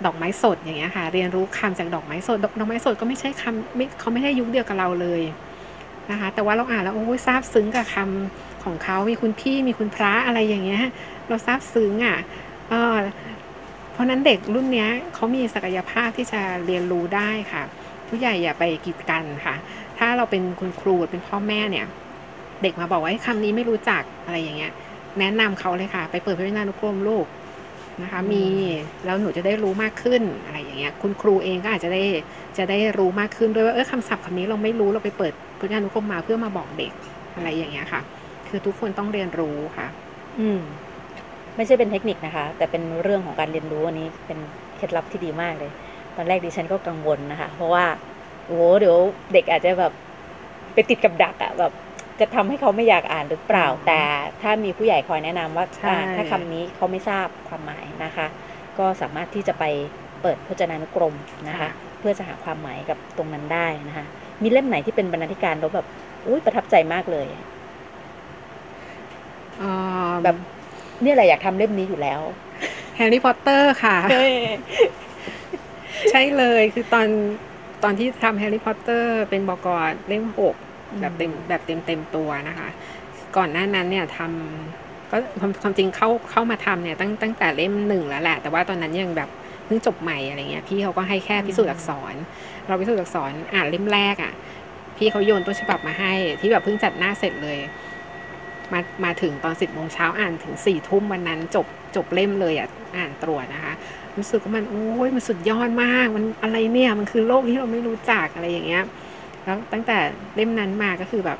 [0.05, 5.23] ดอกไม้สดอย่างเงี้ยค่ะ เรียนรู้คำจากดอกไม้สด ดอกไม้สดก็ไม่ใช่คำไม่เขาไม่ได้ยุคเดียวกับเราเลย
[6.11, 10.85] นะคะ แต่ว่าเราอ่านแล้วโอ้ยซาบซึ้งกับคำ ของเขา มีคุณพี่มีคุณพระอะไรอย่างเงี้ย
[11.29, 12.19] เราซาบซึ้งอะ
[12.69, 12.97] เออ
[13.93, 17.62] เพราะนั้นเด็กรุ่นนี้เขามีศักยภาพที่จะเรียนรู้ได้ค่ะ
[18.09, 19.55] ผู้ใหญ่อย่าไปกีดกันค่ะ
[19.99, 21.87] ถ้าเราเป็นคุณครูเป็นพ่อแม่เนี่ย
[22.62, 24.73] เด็กมาบอกว่าคำนี้ไม่รู้จักอะไรอย่างเงี้ย
[25.21, 27.27] แนะนำเขาเลยค่ะ ไปเปิดพจนานุกรมลูก
[28.03, 28.45] นะคะมี
[29.05, 32.03] แล้วหนูจะได้รู้มากขึ้นอะไรอย่างเงี้ยคุณครูเองก็อาจจะได้
[32.59, 36.93] จะได้รู้มากขึ้นด้วยว่าเออคำศัพท์คำนี้เราไม่รู้เราไปเปิดพจนานุกรมมาเพื่อมาบอกเด็ก
[37.37, 38.01] อะไรอย่างเงี้ยค่ะ
[38.49, 39.88] คือทุกคนต้องเรียนรู้ค่ะ
[40.40, 40.61] อืม
[41.57, 44.38] ไม่ใช่เป็นเทคนิคนะคะ แต่เป็นเรื่องของการเรียนรู้อันนี้เป็น
[44.76, 45.70] เคล็ดลับที่ดีมากเลย
[46.16, 47.84] ตอนแรกดิฉันก็กังวลนะคะ เพราะว่า
[48.47, 48.99] โอ้เดี๋ยว
[49.32, 49.92] เด็กอาจจะแบบ
[50.74, 51.72] ไปติดกับดักอะแบบ
[52.20, 54.01] จะทำให้เขาไม่อยากอ่านหรือเปล่า แต่
[54.42, 55.66] ถ้ามีผู้ใหญ่คอยแนะนำว่า
[56.14, 58.26] ถ้าคำนี้เขาไม่ทราบความหมายนะคะ
[58.78, 59.64] ก็สามารถที่จะไป
[60.22, 61.14] เปิดพจนานุกรม
[61.49, 64.07] นะคะ เพื่อจะหาความหมายกับตรงนั้นได้นะคะ
[64.42, 65.86] มีเล่มไหนที่เป็นบรรณาธิการแล้วแบบ
[66.26, 67.26] อุ้ยประทับใจมากเลย
[70.25, 70.37] แบบ
[71.05, 72.21] นี่แหละอยากทำเล่มนี้อยู่แล้ว
[72.97, 73.97] แฮร์รี่พอตเตอร์ค่ะ
[76.11, 77.09] ใช่เลยคือตอน
[77.83, 79.77] ตอนที่ทำแฮร์รี่พอตเตอร์ เป็นบอกอ
[80.09, 80.55] เล่มหก
[81.01, 82.69] แบบเต็มแบบเต็มเต็มตัวนะคะ
[83.37, 89.29] ก่อนหน้านั้นเนี่ยทำก็ความความจริงเข้าเข้ามาทำเนี่ยตั้งตั้งแต่เล่มหนึ่งแล้วแหละ แต่ว่าตอนนั้นยังแบบ
[89.65, 92.15] เพิ่งจบใหม่อะไรเงี้ยพี่เขาก็ให้แค่พิสูจน์อักษร
[92.67, 94.33] เราพิสูจน์อักษรอ่านเล่มแรกอะ
[94.97, 97.59] พี่เขาโยนต้นฉบับมาให้ ที่แบบเพิ่งจัดหน้าเสร็จเลย
[98.73, 103.75] มามาถึงตอนสิบโมงเช้าอ่านถึงสี่ทุ่มวันนั้นจบจบเล่มเลยอะอ่านตรวจนะคะ
[104.17, 108.85] รู้สึกว่ามันโอ้ยมันสุดยอดมาก มันอะไรเนี่ยมันคือโลกที่เราไม่รู้จักอะไรอย่างเงี้ย
[109.45, 109.99] แล้วตั้งแต่
[110.37, 111.39] เล่มนั้นมาก็คือแบบ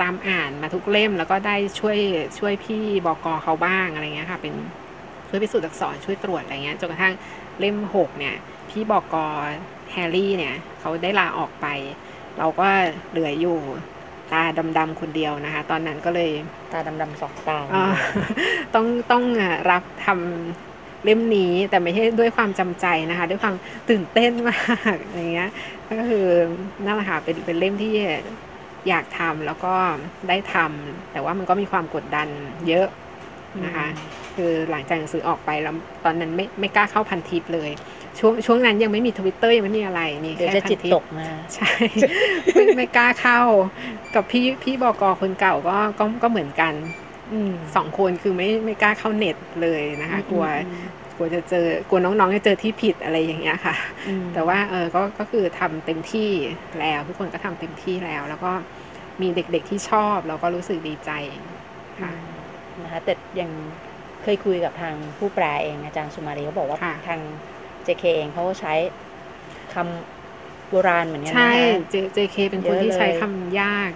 [0.00, 1.98] ตามอ่านมาทุกเล่มแล้วก็ได้ช่วย
[2.38, 4.54] ช่วยพี่บอกอเขาบ้างอะไรเงี้ยค่ะ เป็น
[5.28, 7.14] ช่วยพิสูจน์อักษรช่วยตรวจอะไรเงี้ยจนกระทั่ง
[7.60, 8.34] เล่มหกเนี่ย
[8.70, 9.26] พี่บอกอ
[9.92, 11.66] แฮร์รี่เนี่ย เขาได้ลาออกไป
[12.38, 12.66] เราก็
[13.10, 14.42] เหลืออยู่า
[14.78, 16.30] ดำๆคนเดียวนะคะ ตอนนั้นก็เลย
[16.72, 17.58] ตาดำๆสองตา
[18.74, 19.24] ต้องต้อง
[19.70, 23.54] รับทำเล่มนี้แต่ไม่ใช่ด้วยความจำใจนะคะ ด้วยความ
[23.90, 24.56] ตื่นเต้นมา
[24.94, 25.50] กอย่างเงี้ย
[25.98, 26.26] ก็คือ
[26.84, 27.92] นั่นแหละค่ะเป็นเป็นเล่มที่
[28.88, 29.74] อยากทำแล้วก็
[30.28, 32.28] ได้ทำแต่ว่ามันก็มีความกดดัน
[32.68, 32.86] เยอะ
[33.64, 33.88] นะคะ
[34.36, 37.70] คือหลังจากหนังสือออกไปแล้วตอนนั้นไม่ไม่กล้าเข้าพันทิปเลย
[38.18, 41.70] ช่วงช่วงนั้นยังไม่มีทวิตเตอร์ยังไม่มีอะไรมีแค่พันทิปตกมาใช่
[42.54, 43.40] ไม่ไม่กล้าเข้า
[44.14, 46.74] กับพี่พี่บอกอคนเก่าก็ก็ก็เหมือนกัน
[47.76, 50.46] สองคนคือไม่ไม่กล้าเข้าเน็ตเลยนะคะ กลัว
[51.16, 53.74] กลัวจะเจอกลัวน้องๆจะเจอที่ผิดอะไรอย่างเงี้ยค่ะ
[54.34, 56.30] แต่ว่าเออก็ก็คือทำเต็มที่
[56.80, 58.52] แล้วทุกคนก็ทำเต็มที่แล้ว แล้วก็
[59.22, 61.10] มีเด็กๆที่ชอบเราก็รู้สึกดีใจ
[62.02, 62.12] ค่ะ
[62.84, 63.50] นะคะแต่ยัง
[64.22, 67.20] เคยคุยกับทางผู้แปลเองอาจารย์สุมารีเขาบอกว่าทาง
[67.86, 68.74] JK เองเขาก็ใช้
[69.74, 71.52] คำโบราณเหมือนกันนะใช่
[72.16, 73.90] JK เป็นคนที่ใช้คำยาก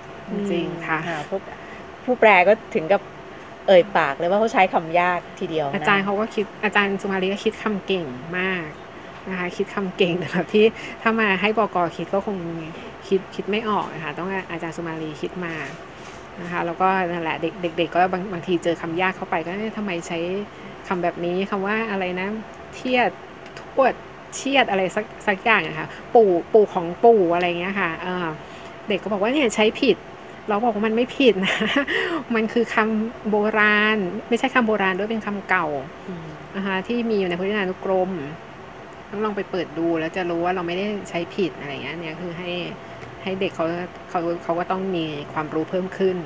[0.50, 0.98] จริงค่ะ
[2.04, 3.02] ผู้แปลก็ถึงกับ
[3.66, 8.06] เอ่ยปากเลยว่าเขาใช้คำยากทีเดียว อาจารย์เขาก็คิดอาจารย์สุมาลีก็คิดคำเก่ง
[8.38, 8.66] มาก
[9.30, 10.64] นะคะคิดคำเก่งแบบที่
[11.02, 12.36] ถ้ามาให้บกคิดก็คง
[13.08, 15.54] คิดคิดไม่ออกนะคะต้องอาจารย์สุมาลีคิดมา
[16.42, 20.18] นะคะแล้วก็นั่นแหละเด็กเด็กก็บางบางทีเจอคำยากเข้าไปก็ทำไมใช้
[20.88, 22.28] คำแบบนี้คำว่าอะไรนะ
[22.74, 23.10] เทียด
[23.60, 23.92] ทวด
[24.34, 27.90] เชียดอะไรสักสักอย่างอะค่ะปู่ปู่ของปู่อะไรเงี้ยค่ะ
[28.88, 29.96] เด็กก็บอกว่าเนี่ยใช้ผิด
[30.48, 31.56] เราบอกว่ามันไม่ผิดนะ
[32.34, 35.66] มันคือคำโบราณ ไม่ใช่คำโบราณด้วยเป็นคำเก่า
[36.56, 38.10] นะคะที่มีอยู่ในพจนานุกรม
[39.10, 42.50] ต้องลองไปเปิดดูแล้วจะรู้ว่าเราไม่ได้ใช้ผิดอะไรเงี้ยเนี่ยคือให้
[43.22, 43.66] ให้เด็กเขา
[44.10, 46.16] เขาเขาก็ต้องมีความรู้เพิ่มขึ้น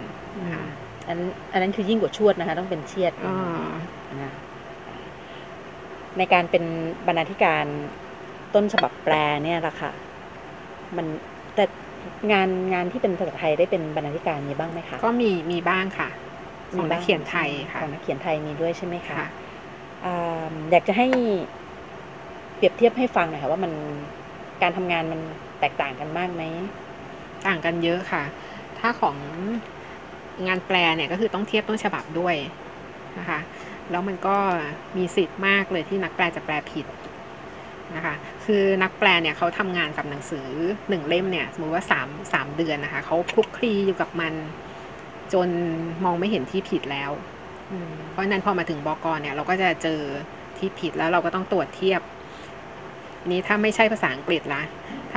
[0.42, 0.66] นะคะ
[1.08, 1.18] อัน
[1.52, 3.12] อันนั้นคือยิ่งกว่าชวดนะคะ ต้องเป็นเชียด
[4.22, 4.32] นะ
[6.18, 6.64] ในการเป็น
[7.06, 7.64] บรรณาธิการ
[8.54, 9.14] ต้นฉบับแปล
[9.44, 9.92] เนี่ยแหละค่ะ
[10.96, 11.06] มัน
[11.54, 11.64] แต่
[12.32, 16.08] งานงานที่เป็นภาษาไทยได้เป็นบรรณาธิการมีบ้างไหมคะ ก็มีมีบ้างค่ะ
[16.76, 19.22] ของนักเขียนไทยค่ะของนักเขียนไทยมีด้วยใช่ไหมคะ
[20.70, 21.06] อยากจะให้
[22.56, 23.72] เปรียบเทียบให้ฟังหน่อยค่ะว่ามัน
[24.62, 25.20] การทำงานมัน
[25.60, 26.42] แตกต่างกันมากไหม
[27.46, 28.22] ต่างกันเยอะค่ะ
[28.78, 29.16] ถ้าของ
[30.46, 32.36] งานแปลเนี่ยก็คือต้องเทียบต้นฉบับด้วย
[33.18, 33.40] นะคะ
[33.90, 34.36] แล้วมันก็
[34.96, 36.86] มีสิทธิ์มากเลยที่นักแปลจะแปลผิด
[37.96, 38.14] นะคะ
[38.44, 40.46] คือนักแปลเนี่ยเขาทำงานกับหนังสือ
[40.88, 44.32] หนึ่งเล่มเนี่ยสมมติว่าสามสามเดือนนะคะเขาคลุกคลีอยู่กับมัน
[45.32, 45.48] จน
[46.04, 47.10] มองไม่เห็นที่ผิดแล้ว
[48.10, 50.00] เพราะนั้นพอมาถึงบอกรเนี่ยเราก็จะเจอ
[50.58, 52.00] ที่ผิดแล้วเราก็ต้องตรวจเทียบ
[53.30, 54.62] นี้ถ้าไม่ใช่ภาษาอังกฤษละ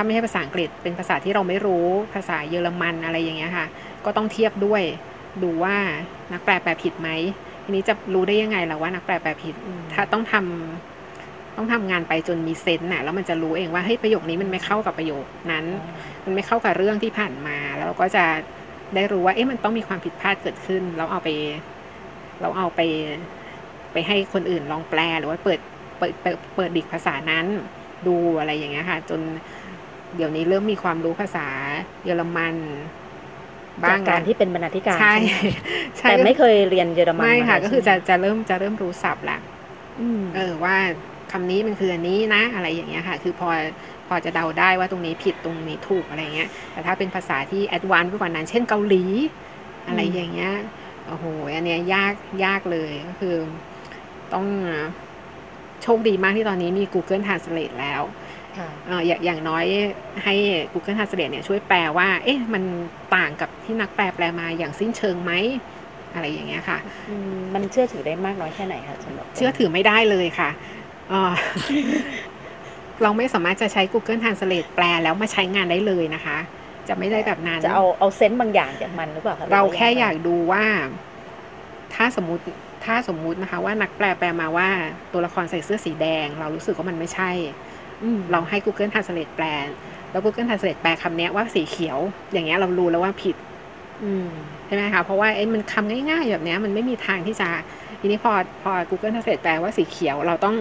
[0.00, 3.66] ้าไม่ใช่ภาษาอังกฤษเป็นภาษาที่เราไม่รู้ภาษาเยอรมันอะไรอย่างเงี้ยค่ะ
[4.04, 4.82] ก็ต้องเทียบด้วย
[5.42, 5.76] ดูว่า
[6.32, 7.08] นักแปลแปลผิดไหม
[7.64, 9.54] ทีนี้จะรู้ได้ยังไงล่ะว่านักแปลแปลผิด
[9.92, 15.64] ถ้าต้องทำต้องทำงานไปจนมีเซนต์น่ะแล้วมันจะรู้เองว่าเฮ้ยประโยคนี้มันไม่เข้ากับประโยคนั้น
[16.24, 18.24] มันไม่เข้ากับเรื่องที่ผ่านมา แล้วก็จะ
[18.94, 21.28] ได้รู้ว่าเอ๊ะมันต้องมีความผิดพลาดเกิดขึ้น เราเอาไป
[22.40, 22.80] เราเอาไป
[23.92, 25.60] ไปให้คนอื่นลองแปลหรือว่าเปิด
[25.98, 27.46] เปิดเปิดเปิดดิกภาษานั้น
[28.06, 29.20] ดูอะไรอย่างเงี้ยค่ะ จน
[30.16, 31.46] เดี๋ยวนี้เริ่มมีความรู้ภาษา
[32.04, 32.54] เยอรมัน
[33.84, 35.14] บ้างการที่เป็นบรรณาธิการใช่
[36.00, 39.38] แต่ไม่เคยเรียนเยอรมันไม่ค่ะ ก็คือจะจะเริ่มจะเริ่มรู้ศัพท์ละ
[40.36, 40.76] เออว่า
[41.32, 43.48] คำนี้มันคืออันนี้นะ อะไรอย่างเงี้ยค่ะ คือพอ
[44.08, 49.04] พอจะเดาได้ว่าตรงนี้ผิดตรงนี้ถูกอะไรเงี้ย แต่ถ้าเป็นภาษาที่แอดวานซ์ไปกว่านั้น เช่นเกาหลี
[49.86, 50.54] อะไรอย่างเงี้ย
[51.06, 53.34] โอ้โหอันเนี้ยยากยากเลยก็คือ
[54.32, 54.46] ต้อง
[55.82, 58.02] โชคดีมากที่ตอนนี้มี Google Translate แล้ว
[59.24, 59.64] อย่างน้อย
[60.24, 60.34] ให้
[60.72, 62.62] Google Translate เนี่ยช่วยแปลว่า เอ๊ะ มัน
[63.14, 65.32] ต่างกับที่นักแปลแปลมาอย่างสิ้นเชิงไหม
[66.14, 66.78] อะไรอย่างเงี้ยค่ะ
[67.54, 70.50] มันเชื่อถือได้มากน้อยแค่ไหนคะสำหรับเชื่อถือไม่ได้เลยค่ะ
[73.02, 76.38] เราไม่สามารถจะใช้ Google Translate แปลแล้วมาใช้งานได้เลยนะคะ
[76.88, 80.64] จะไม่ได้แบบนั้น จะเอาเอาเซนต์บางอย่างจากมันหรือเปล่าเราแค่อยากดูว่า
[81.94, 82.42] ถ้าสมมติ
[82.84, 84.68] ถ้าสมมุตินะคะว่านักแปลแปลมาว่า
[85.12, 87.30] ตัวละครใส่เสื้อสีแดง เรารู้สึกว่ามันไม่ใช่
[88.32, 89.46] เราให้ Google Translate แปล
[90.10, 91.98] แล้ว Google Translate แปลคำนี้ว่าสีเขียว
[92.32, 93.36] อย่างเงี้ยเรารู้แล้วว่าผิด
[94.66, 97.48] ใช่ไหมคะเพราะว่าไอ้มันคำง่ายๆแบบนี้มันไม่มีทางที่จะ
[98.00, 98.32] ทีนี้พอ
[98.62, 100.56] พอ Google Translate แปลว่าสีเขียวเราต้อง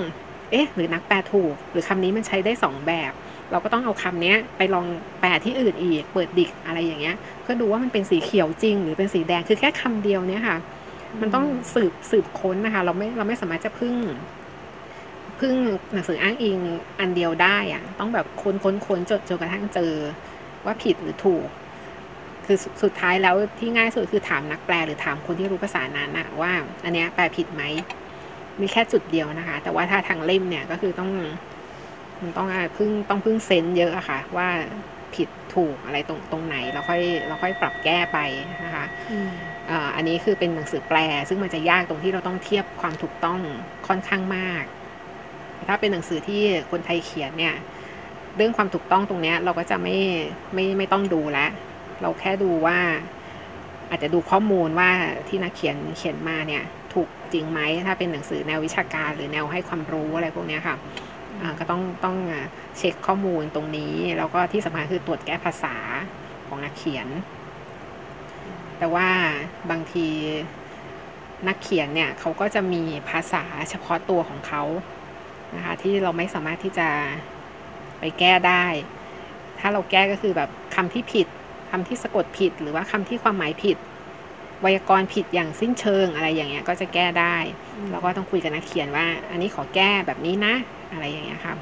[0.52, 3.12] เอ๊ะ หรือนักแปลถูก หรือคำนี้มันใช้ได้สองแบบ
[3.52, 4.86] เราก็ต้องเอาคำนี้ไปลอง
[5.20, 10.58] แปลที่อื่นอีก เปิดดิกอะไรอย่างเงี้ยเพื่อดูว่ามันเป็นสีเขียวจริง หรือเป็นสีแดงคือแค่คำเดียวเนี้ยค่ะ
[11.22, 13.96] มันต้องสืบสืบค้นนะคะ เราไม่เราไม่สามารถจะพึ่ง
[15.40, 15.54] พึ่ง
[15.94, 16.58] หนังสืออ้างอิง
[17.00, 19.94] อันเดียวได้อะต้องแบบค้นค้นค้นจนจนกระทั่งเจอ
[20.66, 21.48] ว่าผิดหรือถูก
[22.46, 26.52] คือสุดท้ายแล้วที่ง่ายสุดคือถามนักแปลหรือถามคนที่รู้ภาษานั้นนะว่า
[26.84, 27.64] อันเนี้ยแปลผิดไหม
[28.62, 31.12] มีแค่จุดเดียวนะคะ แต่ว่าถ้าทางเล่มเนี่ยก็คือต้อง
[32.22, 34.48] มันต้องพึ่งต้องพึ่งเซนเยอะอะค่ะ ว่า
[35.16, 38.20] ผิดถูกอะไรตรงตรงไหนเราค่อยเราค่อยปรับแก้ไป
[38.66, 38.86] นะคะ
[39.96, 40.98] อันนี้คือเป็นหนังสือแปล
[41.30, 43.40] ซึ่งมันจะยากตรงที่เราต้องเทียบความถูกต้อง
[43.88, 44.64] ค่อนข้างมาก
[45.68, 46.42] ถ้าเป็นหนังสือที่
[46.72, 47.56] คนไทยเขียนเนี่ย
[48.36, 49.98] เรื่องความถูกต้องตรงนี้เราก็จะไม่
[50.54, 51.50] ไม่ไม่ต้องดูแล้ว
[52.02, 52.78] เราแค่ดูว่า
[53.90, 54.90] อาจจะดูข้อมูลว่า
[55.28, 60.76] ที่นักเขียนเขียนมาเนี่ย ถูกจริงไหมถ้าเป็นหนังสือแนววิชาการหรือแนวให้ความรู้อะไรพวกนี้ค่ะ
[61.60, 62.18] ก็ต้องต้อง
[62.78, 65.76] เช็คข้อมูลตรงนี้ แล้วก็ที่สำคัญคือตรวจแก้ภาษา
[66.48, 67.08] ของนักเขียน
[68.78, 69.10] แต่ว่า
[69.70, 70.08] บางที
[71.48, 74.64] นักเขียนเนี่ยเขาก็จะมีภาษาเฉพาะตัวของเขา
[75.56, 76.88] นะคะที่เราไม่สามารถที่จะ
[78.00, 78.66] ไปแก้ได้
[79.60, 81.28] ถ้าเราแก้ก็คือแบบคำที่ผิด
[81.72, 83.78] คำที่สะกดผิด หรือว่าคำที่ความหมายผิด
[84.62, 87.36] ไวยากรณ์ผิดอย่างสิ้นเชิงอะไรอย่างเงี้ยก็จะแก้ได้
[87.92, 90.56] เราก็ต้องคุยกับนักเขียนว่า อันนี้ขอแก้แบบนี้นะ
[90.92, 91.58] อะไรอย่างเงี้ยครับ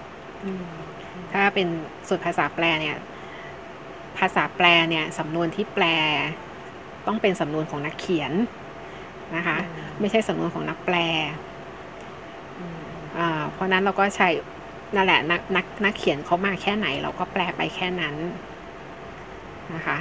[1.32, 1.68] ถ้าเป็น
[2.08, 2.98] ส่วนภาษาแปลเนี่ย
[4.18, 5.86] ภาษาแปลเนี่ยสำนวนที่แปล
[7.08, 8.34] ต้องเป็นสำนวนของนักเขียน
[9.36, 9.58] นะคะ
[10.00, 10.96] ไม่ใช่สำนวนของนักแปล
[13.52, 14.30] เพราะนั้นเราก็ใช้
[14.96, 18.16] นั่นแหละนักนักนักเขียนเขามาแค่ไหน เราก็แปลไปแค่นั้น
[19.76, 19.98] นะคะ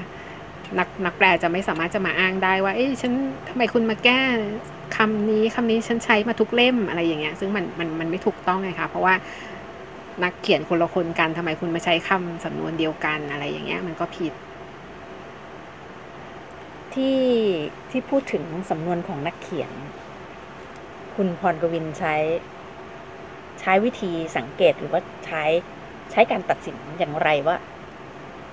[0.78, 3.12] นักนักแปลจะไม่สามารถจะมาอ้างได้ว่า เอ้ยฉัน
[3.48, 4.20] ทำไมคุณมาแก้
[4.96, 9.14] คำนี้คำนี้ฉันใช้มาทุกเล่มอะไรอย่างเงี้ย ซึ่งมันมันมันไม่ถูกต้องไงคะเพราะว่า
[10.24, 14.32] นักเขียนคนละคนกันทำไมคุณมาใช้คำสำนวนเดียวกันอะไรอย่างเงี้ย มันก็ผิด
[16.94, 17.20] ที่
[17.90, 19.72] ที่พูดถึงสำนวนของนักเขียน
[21.14, 22.14] คุณพรกวินใช้
[23.60, 25.42] ใช้วิธีสังเกตหรือว่าใช้
[26.12, 27.56] ใช้การตัดสินอย่างไรว่า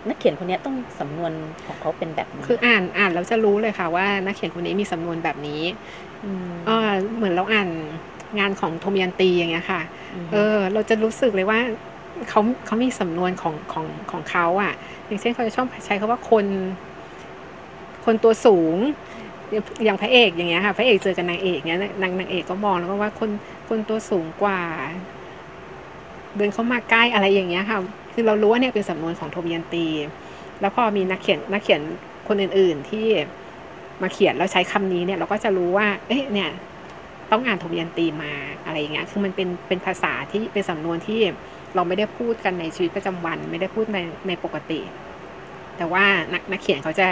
[0.08, 1.32] นักเขียนคนนี้ต้องสำนวน
[1.68, 5.62] ของเขาเป็นแบบนี้คืออ่านอ่านแล้วจะรู้เลยค่ะว่า นักเขียนคนนี้มีสำนวนแบบนี้
[6.68, 6.76] อ๋อ
[7.16, 7.70] เหมือนเราอ่าน
[8.40, 9.82] งานของโทมยันตีอย่างเงี้ยค่ะ
[10.32, 11.60] เออ เราจะรู้สึกเลยว่า
[12.30, 14.74] เขาเขามีสำนวนของของของเขาอะ
[15.08, 16.46] อย่างเช่นเขาจะชอบใช้คาว่าคน
[18.06, 18.78] คนตัวสูง
[19.84, 23.30] อย่างพระเอกอย่างเงี้ยค่ะ พระเอกเจอกับนางเอกเนี้ยนางนางเอกก็มองแล้วก็ว่าคน
[23.72, 24.62] คนตัวสูงกว่า
[26.38, 27.80] เดินเข้ามาใกล้อะไรอย่างเงี้ยค่ะ
[28.14, 29.88] คือเรารู้ว่าเนี่ยเป็นสำนวนของโทมยันตี
[30.60, 31.82] แล้วพอมีนักเขียนนักเขียน
[32.28, 33.06] คนอื่น ๆ ที่
[34.02, 36.50] มาเขียนแล้วใช้คำนี้เนี่ยเราก็จะรู้ว่า เอ๊ะเนี่ย
[37.32, 38.34] ต้องอ่านโทมยันตีมา
[38.66, 41.20] อะไรอย่างเงี้ย คือมันเป็นเป็นภาษาที่เป็นสำนวนที่
[41.76, 44.80] เราไม่ได้พูดกันในชีวิตประจำวัน ไม่ได้พูดในในปกติ
[45.78, 47.08] แต่ว่านักนักเขียนเขาจะ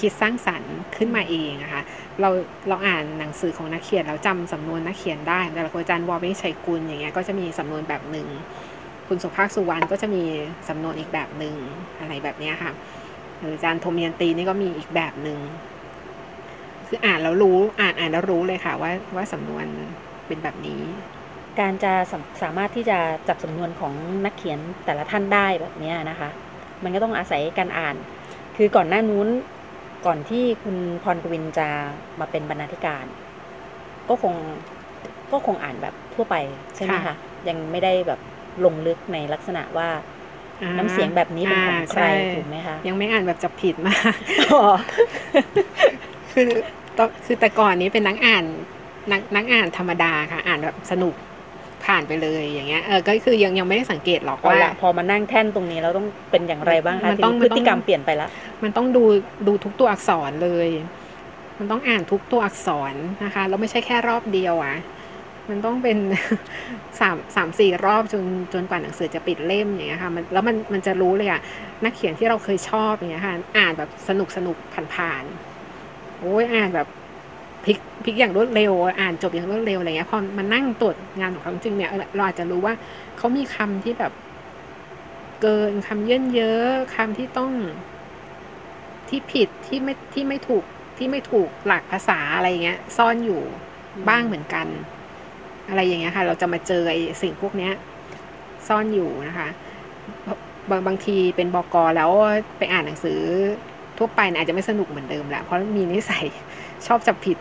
[0.00, 1.82] คิดสร้างสรรค์ขึ้นมาเองนะคะ
[2.20, 2.30] เรา
[2.68, 8.28] เราอ่านหนังสือของนักเขียนเราจำสำนวนนักเขียนได้แต่ละคนอาจารย์วอลไม่ชัยกุลอย่างเงี้ยก็จะมีสำนวนแบบหนึ่ง
[9.08, 10.22] คุณสุภาพสุวรรณก็จะมี
[10.68, 11.54] สำนวนอีกแบบหนึ่ง
[12.00, 12.72] อะไรแบบนี้ค่ะ
[13.40, 15.38] หรืออาจารย์โทมยันตีนี่ก็มีอีกแบบหนึ่ง
[16.88, 19.66] คืออ่านแล้วรู้อ่านอ่านแล้วรู้เลยค่ะว่าว่าสำนวน
[20.26, 20.82] เป็นแบบนี้
[21.60, 26.28] การจะสสามารถที่จะจับสำนวนของนักเขียนแต่ละท่านได้แบบนี้นะคะ
[26.84, 27.96] มันก็ต้องอาศัยการอ่าน
[28.56, 29.28] คือก่อนหน้านู้น
[30.06, 31.68] ก่อนที่คุณพรกวินจะ
[32.20, 33.04] มาเป็นบรรณาธิการ
[34.08, 34.34] ก็คง
[35.32, 36.34] ก็คงอ่านแบบทั่วไป
[36.76, 37.14] ใช่ไหมคะ
[37.48, 38.20] ยังไม่ได้แบบ
[38.64, 39.88] ลงลึกในลักษณะว่า
[40.78, 44.14] น้ำเสียงแบบนี้เป็นของใครถูกไหมคะยังไม่อ่านแบบจับผิดมาก
[46.32, 46.48] คือ
[47.24, 48.44] คือแต่ก่อนนี้เป็นนักอ่าน
[49.12, 51.14] นักนักอ่านธรรมดาค่ะ อ่านแบบสนุก
[51.86, 58.30] ผ่านไปเลยอย่างเงี้ยเออก็คือยังยังไม่ได้สังเกตหรอกว่าพอมานั่งแท่นตรงนี้เราต้องเป็นอย่างไรบ้างคะมันต้องพฤติกรรมเปลี่ยนไปแล้ว
[58.62, 59.04] มันต้องดู
[59.46, 60.68] ดูทุกตัวอักษรเลย
[61.58, 64.76] มันต้องอ่านทุกตัวอักษรนะคะเราไม่ใช่แค่รอบเดียวอะ
[65.50, 65.98] มันต้องเป็น
[67.00, 71.40] สามสามสี่รอบจนจนกว่าหนังสือจะปิดเล่มอย่างเงี้ยค่ะมันแล้วมันมันจะรู้เลยอะ
[71.84, 74.56] นักเขียนที่เราเคยชอบอย่างเงี้ยค่ะอ่านแบบสนุกสนุก
[74.94, 76.88] ผ่านๆโอ้ยอ่านแบบ
[77.64, 82.74] พลิกพลิกอย่างรวดเร็ว อ่านจบอย่างรวดเร็วอะไรเงี้ยพอมันนั่งตรวจงานของเขาจริงเนี่ยเราอาจจะรู้ว่า
[83.18, 84.12] เขามีคำที่แบบ
[85.42, 87.52] เกินคำเยินเยอะคำที่ต้อง
[89.08, 90.64] ที่ผิดที่ไม่ที่ไม่ถูก
[90.98, 93.40] ที่ไม่ถูกหลักภาษาอะไรเงี้ย ซ่อนอยู่
[94.08, 94.66] บ้างเหมือนกัน
[95.68, 97.72] อะไรอย่างเงี้ยค่ะ เราจะมาเจอไอ้สิ่งพวกเนี้ย
[98.68, 99.48] ซ่อนอยู่นะคะ
[100.70, 102.10] บางบางทีเป็นบอกอแล้ว
[102.58, 103.20] ไปอ่านหนังสือ
[103.98, 106.26] ทั่วไปอาจจะไม่สนุกเหมือนเดิมแหละเพราะมีนิสัย
[106.86, 107.36] ชอบจับผิด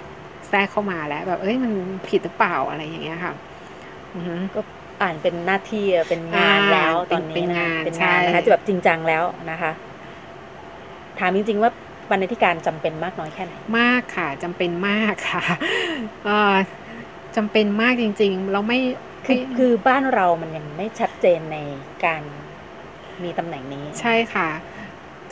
[0.49, 1.71] แทรกเข้ามาแล้ว แบบเอ้ยมัน
[2.07, 3.33] ผิดหรือเปล่าอะไรอย่างเงี้ยค่ะ
[4.55, 4.61] ก็
[5.01, 9.71] อ่านเป็นหน้าที่เป็นงานแล้วตอนนี้เป็นงานเป็นงานนะคะจะแบบจริงจังแล้วนะคะ
[11.19, 11.71] ถามจริง ๆ ว่า
[12.09, 15.43] บรรณาธิการจำเป็นมากน้อยแค่ไหนมากค่ะจำเป็นมากค่ะ
[16.25, 16.55] เออ
[17.35, 18.79] จำเป็นมากจริง ๆ เราไม่
[19.25, 21.57] คือคือบ้านเรามันยังไม่ชัดเจนใน
[22.05, 22.21] การ
[23.23, 24.49] มีตำแหน่งนี้ ใช่ค่ะ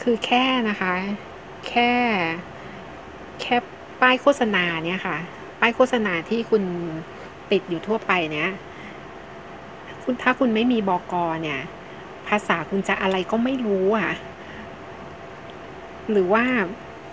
[0.02, 0.94] คือแค่นะคะ
[1.70, 1.92] แค่
[3.42, 3.56] แค่
[4.02, 5.18] ป้ายโฆษณาเนี่ยค่ะ
[5.60, 6.64] ป้ายโฆษณาที่คุณ
[7.52, 8.50] ติดอยู่ทั่วไปเนี่ย
[10.04, 11.60] คุณถ้าคุณไม่มีบอกอเนี่ย
[12.28, 14.12] ภาษาคุณจะอะไรก็ไม่รู้อะ
[16.12, 16.44] หรือว่า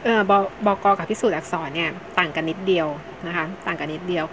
[0.05, 0.33] เออบ
[0.67, 2.87] บอกอกับพิสูจน์อักษรเนี่ย ต่างกันนิดเดียว
[3.27, 4.25] นะคะ ต่างกันนิดเดียว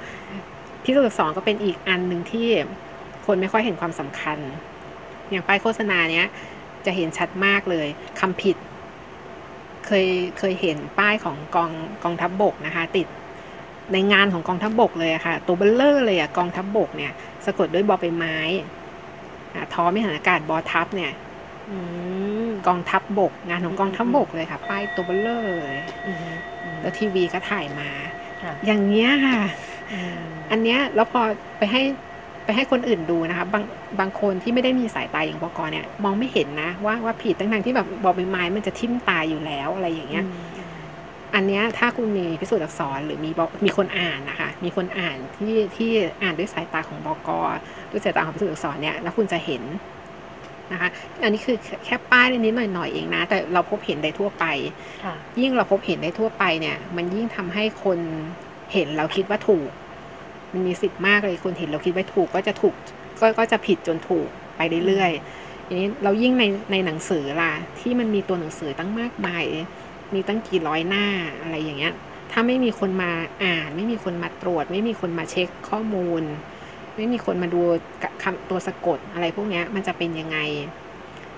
[0.83, 2.47] พิสูจน์อักษรก็เป็นอีกอันหนึ่งที่
[3.25, 4.37] คนไม่ค่อยเห็นความสำคัญ
[5.29, 6.25] อย่างป้ายโฆษณาเนี้ย
[6.85, 7.87] จะเห็นชัดมากเลย
[8.19, 8.55] คำผิด
[9.87, 10.05] เคย
[10.39, 11.71] เคยเห็นป้ายของกอง
[12.03, 13.07] กองทัพบกนะคะ ติด
[13.93, 17.13] ในงานของกองทัพบกเลยอะค่ะ ตัวเบลเลอร์เลยอะกองทัพบบกเนี่ย
[17.45, 18.37] สะกดด้วยบอใบไม้
[19.73, 21.11] ท้อไม่หันอากาศบอทับเนี่ย
[22.67, 25.77] กองทัพบบกงานของกองทัพบบกเลยค่ะ ป้ายตัวเบ้อเร่อเลย
[26.81, 27.89] แล้วทีวีก็ถ่ายมา
[28.65, 29.39] อย่างเงี้ยค่ะ
[30.51, 31.21] อันเนี้ยแล้วพอ
[31.57, 31.81] ไปให้
[32.45, 33.63] ไปให้คนอื่นดูนะคะบาง
[33.99, 40.25] บางคนที่ไม่ได้มีสายตาอย่างปกรเนี่ยมองไม่เห็นนะว่าว่าผิดตั้งๆที่แบบบอใบไม้มันจะทิ่มตายอยู่แล้วอะไรอย่างเงี้ย
[41.35, 43.29] อันเนี้ยถ้าคุณมีพิสูจน์อักษรหรือมี
[43.65, 45.91] มีคนอ่านนะคะ มีคนอ่านที่ที่
[46.21, 47.29] อ่านด้วยสายตาของบอก
[47.91, 49.63] ด้วยสายตาของพิสูจน์อักษรเนี่ยแล้วคุณจะเห็น
[50.71, 50.89] นะคะ
[51.23, 54.45] อันนี้คือแค่ป้ายนิดหน่อยๆเองนะ แต่เราพบเห็นได้ทั่วไป
[55.41, 57.99] ยิ่งเราพบเห็นได้ทั่วไปเนี่ย มันยิ่งทำให้คน
[58.73, 59.69] เห็นเราคิดว่าถูก
[60.53, 62.73] มันมีสิทธิ์มากเลยคนเห็นเราคิดว่าถูกก็จะถูก
[63.21, 69.45] ก็ก็จะผิดจนถูกไปเรื่อยๆอันนี้เรายิ่งในในหนังสือล่ะที่มันมีตัวหนังสือตั้งมากมาย
[70.13, 71.05] มีตั้งกี่ร้อยหน้า
[71.41, 71.93] อะไรอย่างเงี้ย
[72.31, 73.11] ถ้าไม่มีคนมา
[73.43, 76.23] อ่าน ไม่มีคนมาตรวจ ไม่มีคนมาเช็คข้อมูล
[76.95, 77.61] ไม่มีคนมาดู
[78.23, 80.37] คำตัวสะกดอะไรพวกนี้มันจะเป็นยังไง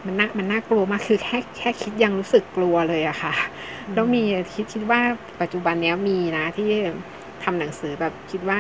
[0.06, 3.34] มันน่ามันน่ากลัวมากคือแค่แค่คิดยังรู้สึกกลัวเลยอะค่ะ
[3.94, 4.22] แล้วมี
[4.54, 5.02] คิดคิดว่า
[5.42, 6.70] ปัจจุบันนี้มีนะที่
[7.44, 8.60] ทำหนังสือแบบคิดว่า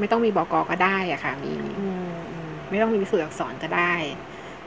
[0.00, 1.52] ไม่ต้องมีบอกอก็ได้อะค่ะ มี
[2.70, 3.92] ไม่ต้องมีพิสูจน์อักษรก็ได้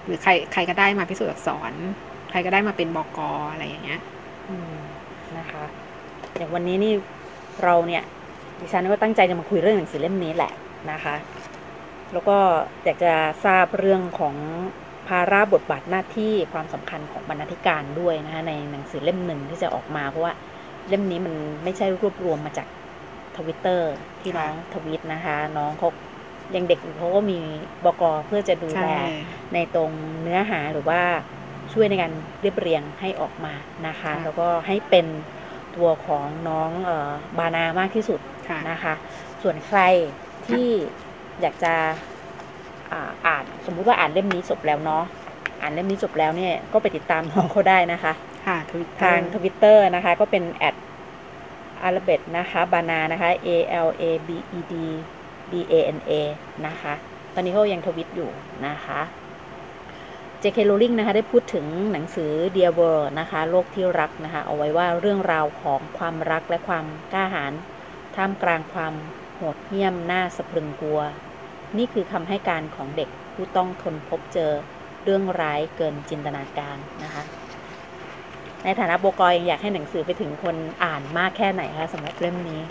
[0.05, 1.73] หรือใครใครก็ได้มาพิสูจน์อักษร
[2.29, 4.01] ใครก็ได้มาเป็นบอกออะไรอย่างเงี้ย
[5.38, 5.63] นะคะ
[6.38, 6.93] อย่างวันนี้นี่
[7.63, 8.03] เราเนี่ย
[8.59, 10.51] ดิฉันก็ตั้งใจจะมาคุยเรื่องหนังสือเล่มนี้แหละ
[10.91, 11.15] นะคะ
[12.13, 12.38] แล้วก็
[12.84, 13.13] อยากจะ
[13.45, 14.36] ทราบเรื่องของ
[15.07, 20.34] ภาระบทบาทหน้าที่ความสำคัญของบรรณาธิการด้วยนะคะในหนังสือเล่มหนึ่งที่จะออกมาเพราะว่า
[20.89, 22.67] เล่มนี้มันไม่ใช่รวบรวมมาจาก
[23.38, 25.89] ทวิตเตอร์ที่น้องทวิตนะคะ น้องเขา
[26.55, 27.39] ยังเด็กเขาก็มี
[27.86, 28.88] บกเพื่อจะดูแล
[29.53, 29.91] ในตรง
[30.23, 31.01] เนื้อหาหรือว่า
[31.73, 32.11] ช่วยในการ
[32.41, 33.53] เรียบเรียงให้ออกมา
[33.88, 35.05] นะคะ แล้วก็ให้เป็น
[35.75, 36.69] ตัวของน้อง
[37.38, 38.19] บานามากที่สุด
[38.69, 38.93] นะคะ
[39.43, 39.79] ส่วนใคร
[40.47, 40.69] ที่
[41.41, 41.73] อยากจะ
[43.27, 45.03] อ่านสมมุติว่าอ่านเล่มนี้จบแล้วเนาะ
[45.61, 48.13] อ่านเล่มนี้จบแล้วเนี่ยก็ไปติดตามน้องเขาได้นะคะ
[49.01, 50.75] ทางทวิตเตอร์นะคะ ก็เป็นแอด
[51.84, 53.49] อาร์เบตนะคะบานานะคะ A
[53.88, 54.73] L A B E D
[55.51, 56.11] B A N A
[56.65, 56.93] นะคะ
[57.34, 58.29] ตอนนี้เขายังทวิตอยู่
[58.67, 59.01] นะคะ
[60.41, 60.59] J.K.
[60.69, 67.53] Rowling นะคะได้พูดถึงหนังสือ Dear World นะคะ โลกที่รักนะคะ เอาไว้ว่าเรื่องราวของความรักและความกล้าหาญ
[68.15, 68.93] ท่ามกลางความ
[69.36, 71.01] โหดเหี้ยมน่าสะพรึงกลัว
[71.77, 74.51] นี่คือคำให้การของเด็กผู้ต้องทนพบเจอ
[75.03, 77.23] เรื่องร้ายเกินจินตนาการนะคะ
[78.64, 82.61] ในฐานะโบกอยอยากให้หนังสือไปถึงคนอ่านมากแค่ไหนคะสำหรับเล่มนี้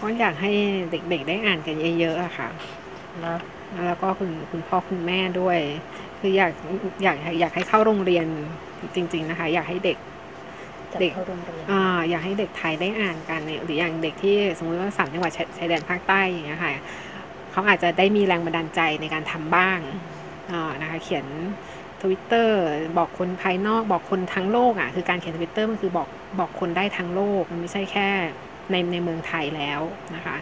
[0.00, 0.52] ก็อยากให้
[0.90, 2.48] เด็กๆได้อ่านกันเยอะๆอะค่ะ
[3.24, 3.38] นะ
[3.86, 5.58] แล้วก็คุณคุณพ่อคุณแม่ด้วย
[6.18, 6.52] คืออยาก
[7.02, 8.26] อยากอยากให้เข้าโรงเรียน
[8.94, 9.98] จริง ๆนะคะ อยากให้เด็ก
[11.00, 16.72] เด็กเข้าโรงเรียนอ่าอยากให้เด็กไทยได้อ่านกันหรืออย่างเด็กที่สมมติว่าสามจังหวัดชายแดนภาคใต้อย่างเงี้ยค่ะ
[17.52, 19.78] เขาอาจจะได้มีแรงบันดาลใจในการทำบ้าง
[20.52, 21.26] อ่านะคะ เขียน
[22.02, 22.58] ทวิตเตอร์
[22.98, 28.08] บอกคนภายนอกบอกคนทั้งโลกอะคือการเขียนทวิตเตอร์มันคือบอกบอกคนได้ทั้งโลก มันไม่ใช่แค่
[28.70, 29.80] ในในเมืองไทยแล้ว
[30.14, 30.36] นะคะ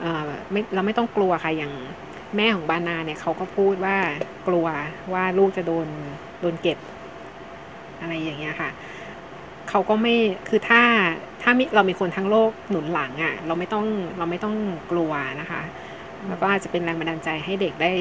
[0.00, 1.72] เอ่อไม่เราไม่ต้องกลัวค่ะอย่าง
[2.36, 3.96] แม่ของบานาเนี่ยเขาก็พูดว่า
[4.48, 4.66] กลัว
[5.12, 5.86] ว่าลูกจะโดน
[6.40, 6.78] โดนเก็บ
[8.00, 8.70] อะไรอย่างเงี้ยค่ะ
[9.68, 10.14] เขาก็ไม่
[10.48, 10.82] คือถ้า
[11.42, 13.84] ถ้ามีเรามีคนทั้งโลกหนุนหลังอะ่ะ เราไม่ต้อง
[14.18, 14.54] เราไม่ต้อง
[14.92, 15.62] กลัวนะคะ
[16.28, 17.92] แล้วก็อาจจะเป็นแรงบันดาลใจให้เด็กได้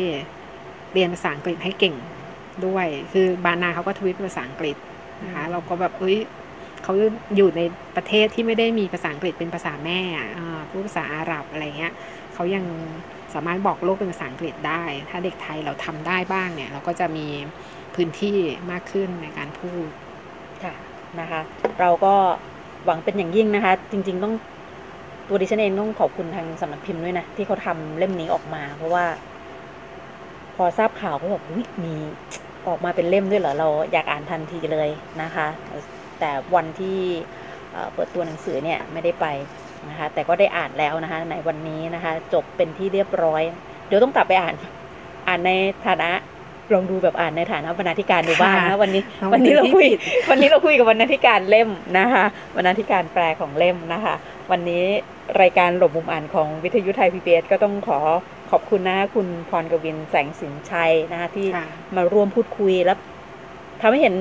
[0.93, 1.95] เรียนภาษาอังกฤษให้เก่ง
[2.66, 4.76] ด้วย คือบานาเขาก็ทวิตภาษาอังกฤษ
[5.24, 6.18] นะคะเราก็แบบเอ้ย
[6.84, 6.93] เขา
[7.36, 7.62] อยู่ใน
[7.95, 9.99] ประเทศที่ไม่ได้มีภาษาอังกฤษเป็นภาษาแม่
[10.70, 11.93] พูดภาษาอาหรับอะไรเงี้ย
[12.34, 12.66] เขายัง
[13.34, 17.28] สามารถบอกโลกเป็นภาษาอังกฤษได้ ถ้าเด็กไทยเราทำได้บ้างเนี่ย เราก็จะมี
[17.95, 18.38] พื้นที่
[18.72, 19.88] มากขึ้นในการพูด
[20.64, 20.76] ค่ะ
[21.20, 21.41] นะคะ
[21.82, 22.16] เราก็
[22.86, 24.34] หวังเป็นอย่างยิ่งนะคะ จริง ๆ ต้อง
[25.28, 29.06] ตัวดิฉันเองต้องขอบคุณทางสำนักพิมพ์ด้วยนะ ที่เขาทำเล่มนี้ออกมา เพราะว่า
[30.56, 31.43] พอทราบข่าวก็บอก
[31.84, 31.93] มี
[32.68, 34.89] ออกมาเป็นเล่มด้วยเหรอ เราอยากอ่านทันทีเลย
[35.22, 35.47] นะคะ
[36.20, 36.99] แต่วันที่
[37.93, 39.26] เปิดตัวหนังสือเนี่ยไม่ได้ไป
[39.89, 43.41] นะคะ แต่ก็ได้อ่านแล้วนะคะในวันนี้นะคะ จบเป็นที่เรียบร้อย
[43.88, 44.55] เดี๋ยวต้องกลับไปอ่าน
[45.28, 45.51] อ่านใน
[45.88, 46.11] ฐานะ
[46.74, 49.03] ลองดูแบบอ่านในฐานะบรรณาธิการดูบ้างนะวันนี้
[49.34, 49.88] วันนี้เราคุย
[50.30, 54.16] วันนี้เราคุยกับบรรณาธิการเล่มนะคะบรรณาธิการแปลของเล่มนะคะ
[54.51, 54.84] วันนี้
[55.41, 57.99] รายการหลบมุมอ่านของวิทยุไทยพีบีเอสก็ต้องขอ
[58.35, 61.47] ข อบคุณนะคุณพรกวินแสงสินชัยนะคะที่
[61.95, 62.97] มาร่วมพูดคุยแล้ว
[63.82, 64.16] ทำให้เห็น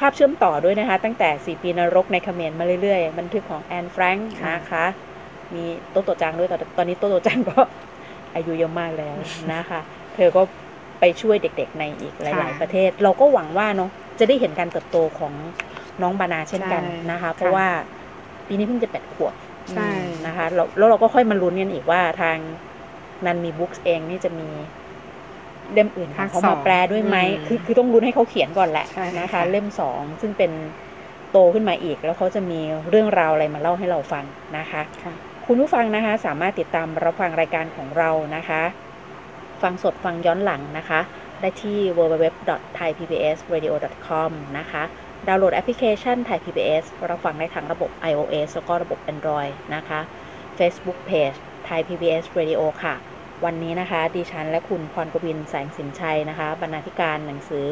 [0.00, 4.84] ภาพเชื่อมต่อด้วยนะคะ ตั้งแต่สี่ปีนรกในเขมรมาเรื่อยๆ บันทึกของแอนแฟรงค์นะคะ
[5.54, 7.60] มีโตโตจังด้วยตอนนี้โตโตจังก็
[8.34, 9.16] อายุเยอะมากแล้ว
[9.52, 9.80] นะคะ
[10.14, 10.42] เธอก็
[11.00, 15.32] ไปช่วยเด็กๆในอีกหลาย ๆ ประเทศ เราก็หวังว่าเนาะจะได้เห็นการเติบโตของ
[16.02, 17.66] น้องบานาเช่นกันนะคะ เพราะว่า
[18.46, 19.34] ปีนี้เพิ่งจะแปดขวบ
[20.26, 22.38] นะคะแล้วเราก็ค่อยมาลุ้นกันอีกว่าทาง
[23.26, 24.48] นันมีบุ๊กเองนี่จะมี
[25.72, 27.16] เล่มอื่นเขามาแปลด้วยไหม
[27.46, 28.86] คือคือต้องรุ้นให้เขาเขียนก่อนแหละ
[29.20, 30.50] นะคะ เล่มสองซึ่งเป็น
[31.30, 32.60] โตขึ้นมาอีก แล้วเขาจะมี
[32.90, 34.24] เรื่องราวอะไรมาเล่าให้เราฟัง
[34.58, 34.82] นะคะ
[35.46, 38.62] คุณผู้ฟังนะคะ สามารถติดตามรับฟังรายการของเรานะคะ
[39.62, 41.00] ฟังสดฟังย้อนหลังนะคะ
[41.40, 44.82] ได้ที่ www.thaipbsradio.com นะคะ
[45.28, 50.00] ดาวน์โหลดแอปพลิเคชัน Thai PBS รับฟังได้ทั้งระบบ iOS แล้วก็ระบบ Android นะคะ
[50.58, 51.36] Facebook Page
[51.68, 52.94] Thai PBS Radio ค่ะ
[53.44, 57.66] วันนี้นะคะ ดิฉันและคุณพรกบินแสงสินชัยนะคะ บรรณาธิการหนังสือ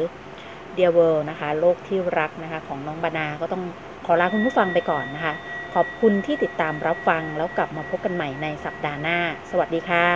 [0.77, 3.63] Dear World นะคะ โลกที่รักนะคะ ของน้องบานาก็ต้อง
[4.05, 5.33] ขอลาคุณผู้ฟังไปก่อนนะคะ
[5.73, 9.17] ขอบคุณที่ติดตามรับฟังแล้วกลับมาพบกันใหม่ในสัปดาห์หน้า
[9.49, 10.07] สวัสดีค่ะ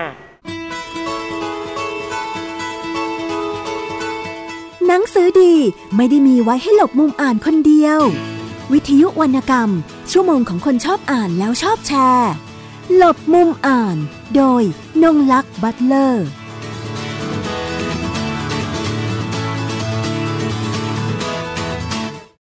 [4.88, 5.54] หนังสือดี
[5.96, 8.00] ไม่ได้มีไว้ให้หลบมุมอ่านคนเดียว
[8.72, 9.70] วิทยุวรรณกรรม
[10.12, 12.32] ชั่วโมงของคนชอบอ่านแล้วชอบแชร์
[12.96, 13.98] หลบมุมอ่าน
[14.36, 14.64] โดย
[15.04, 16.28] นงลักษ์บัตเลอร์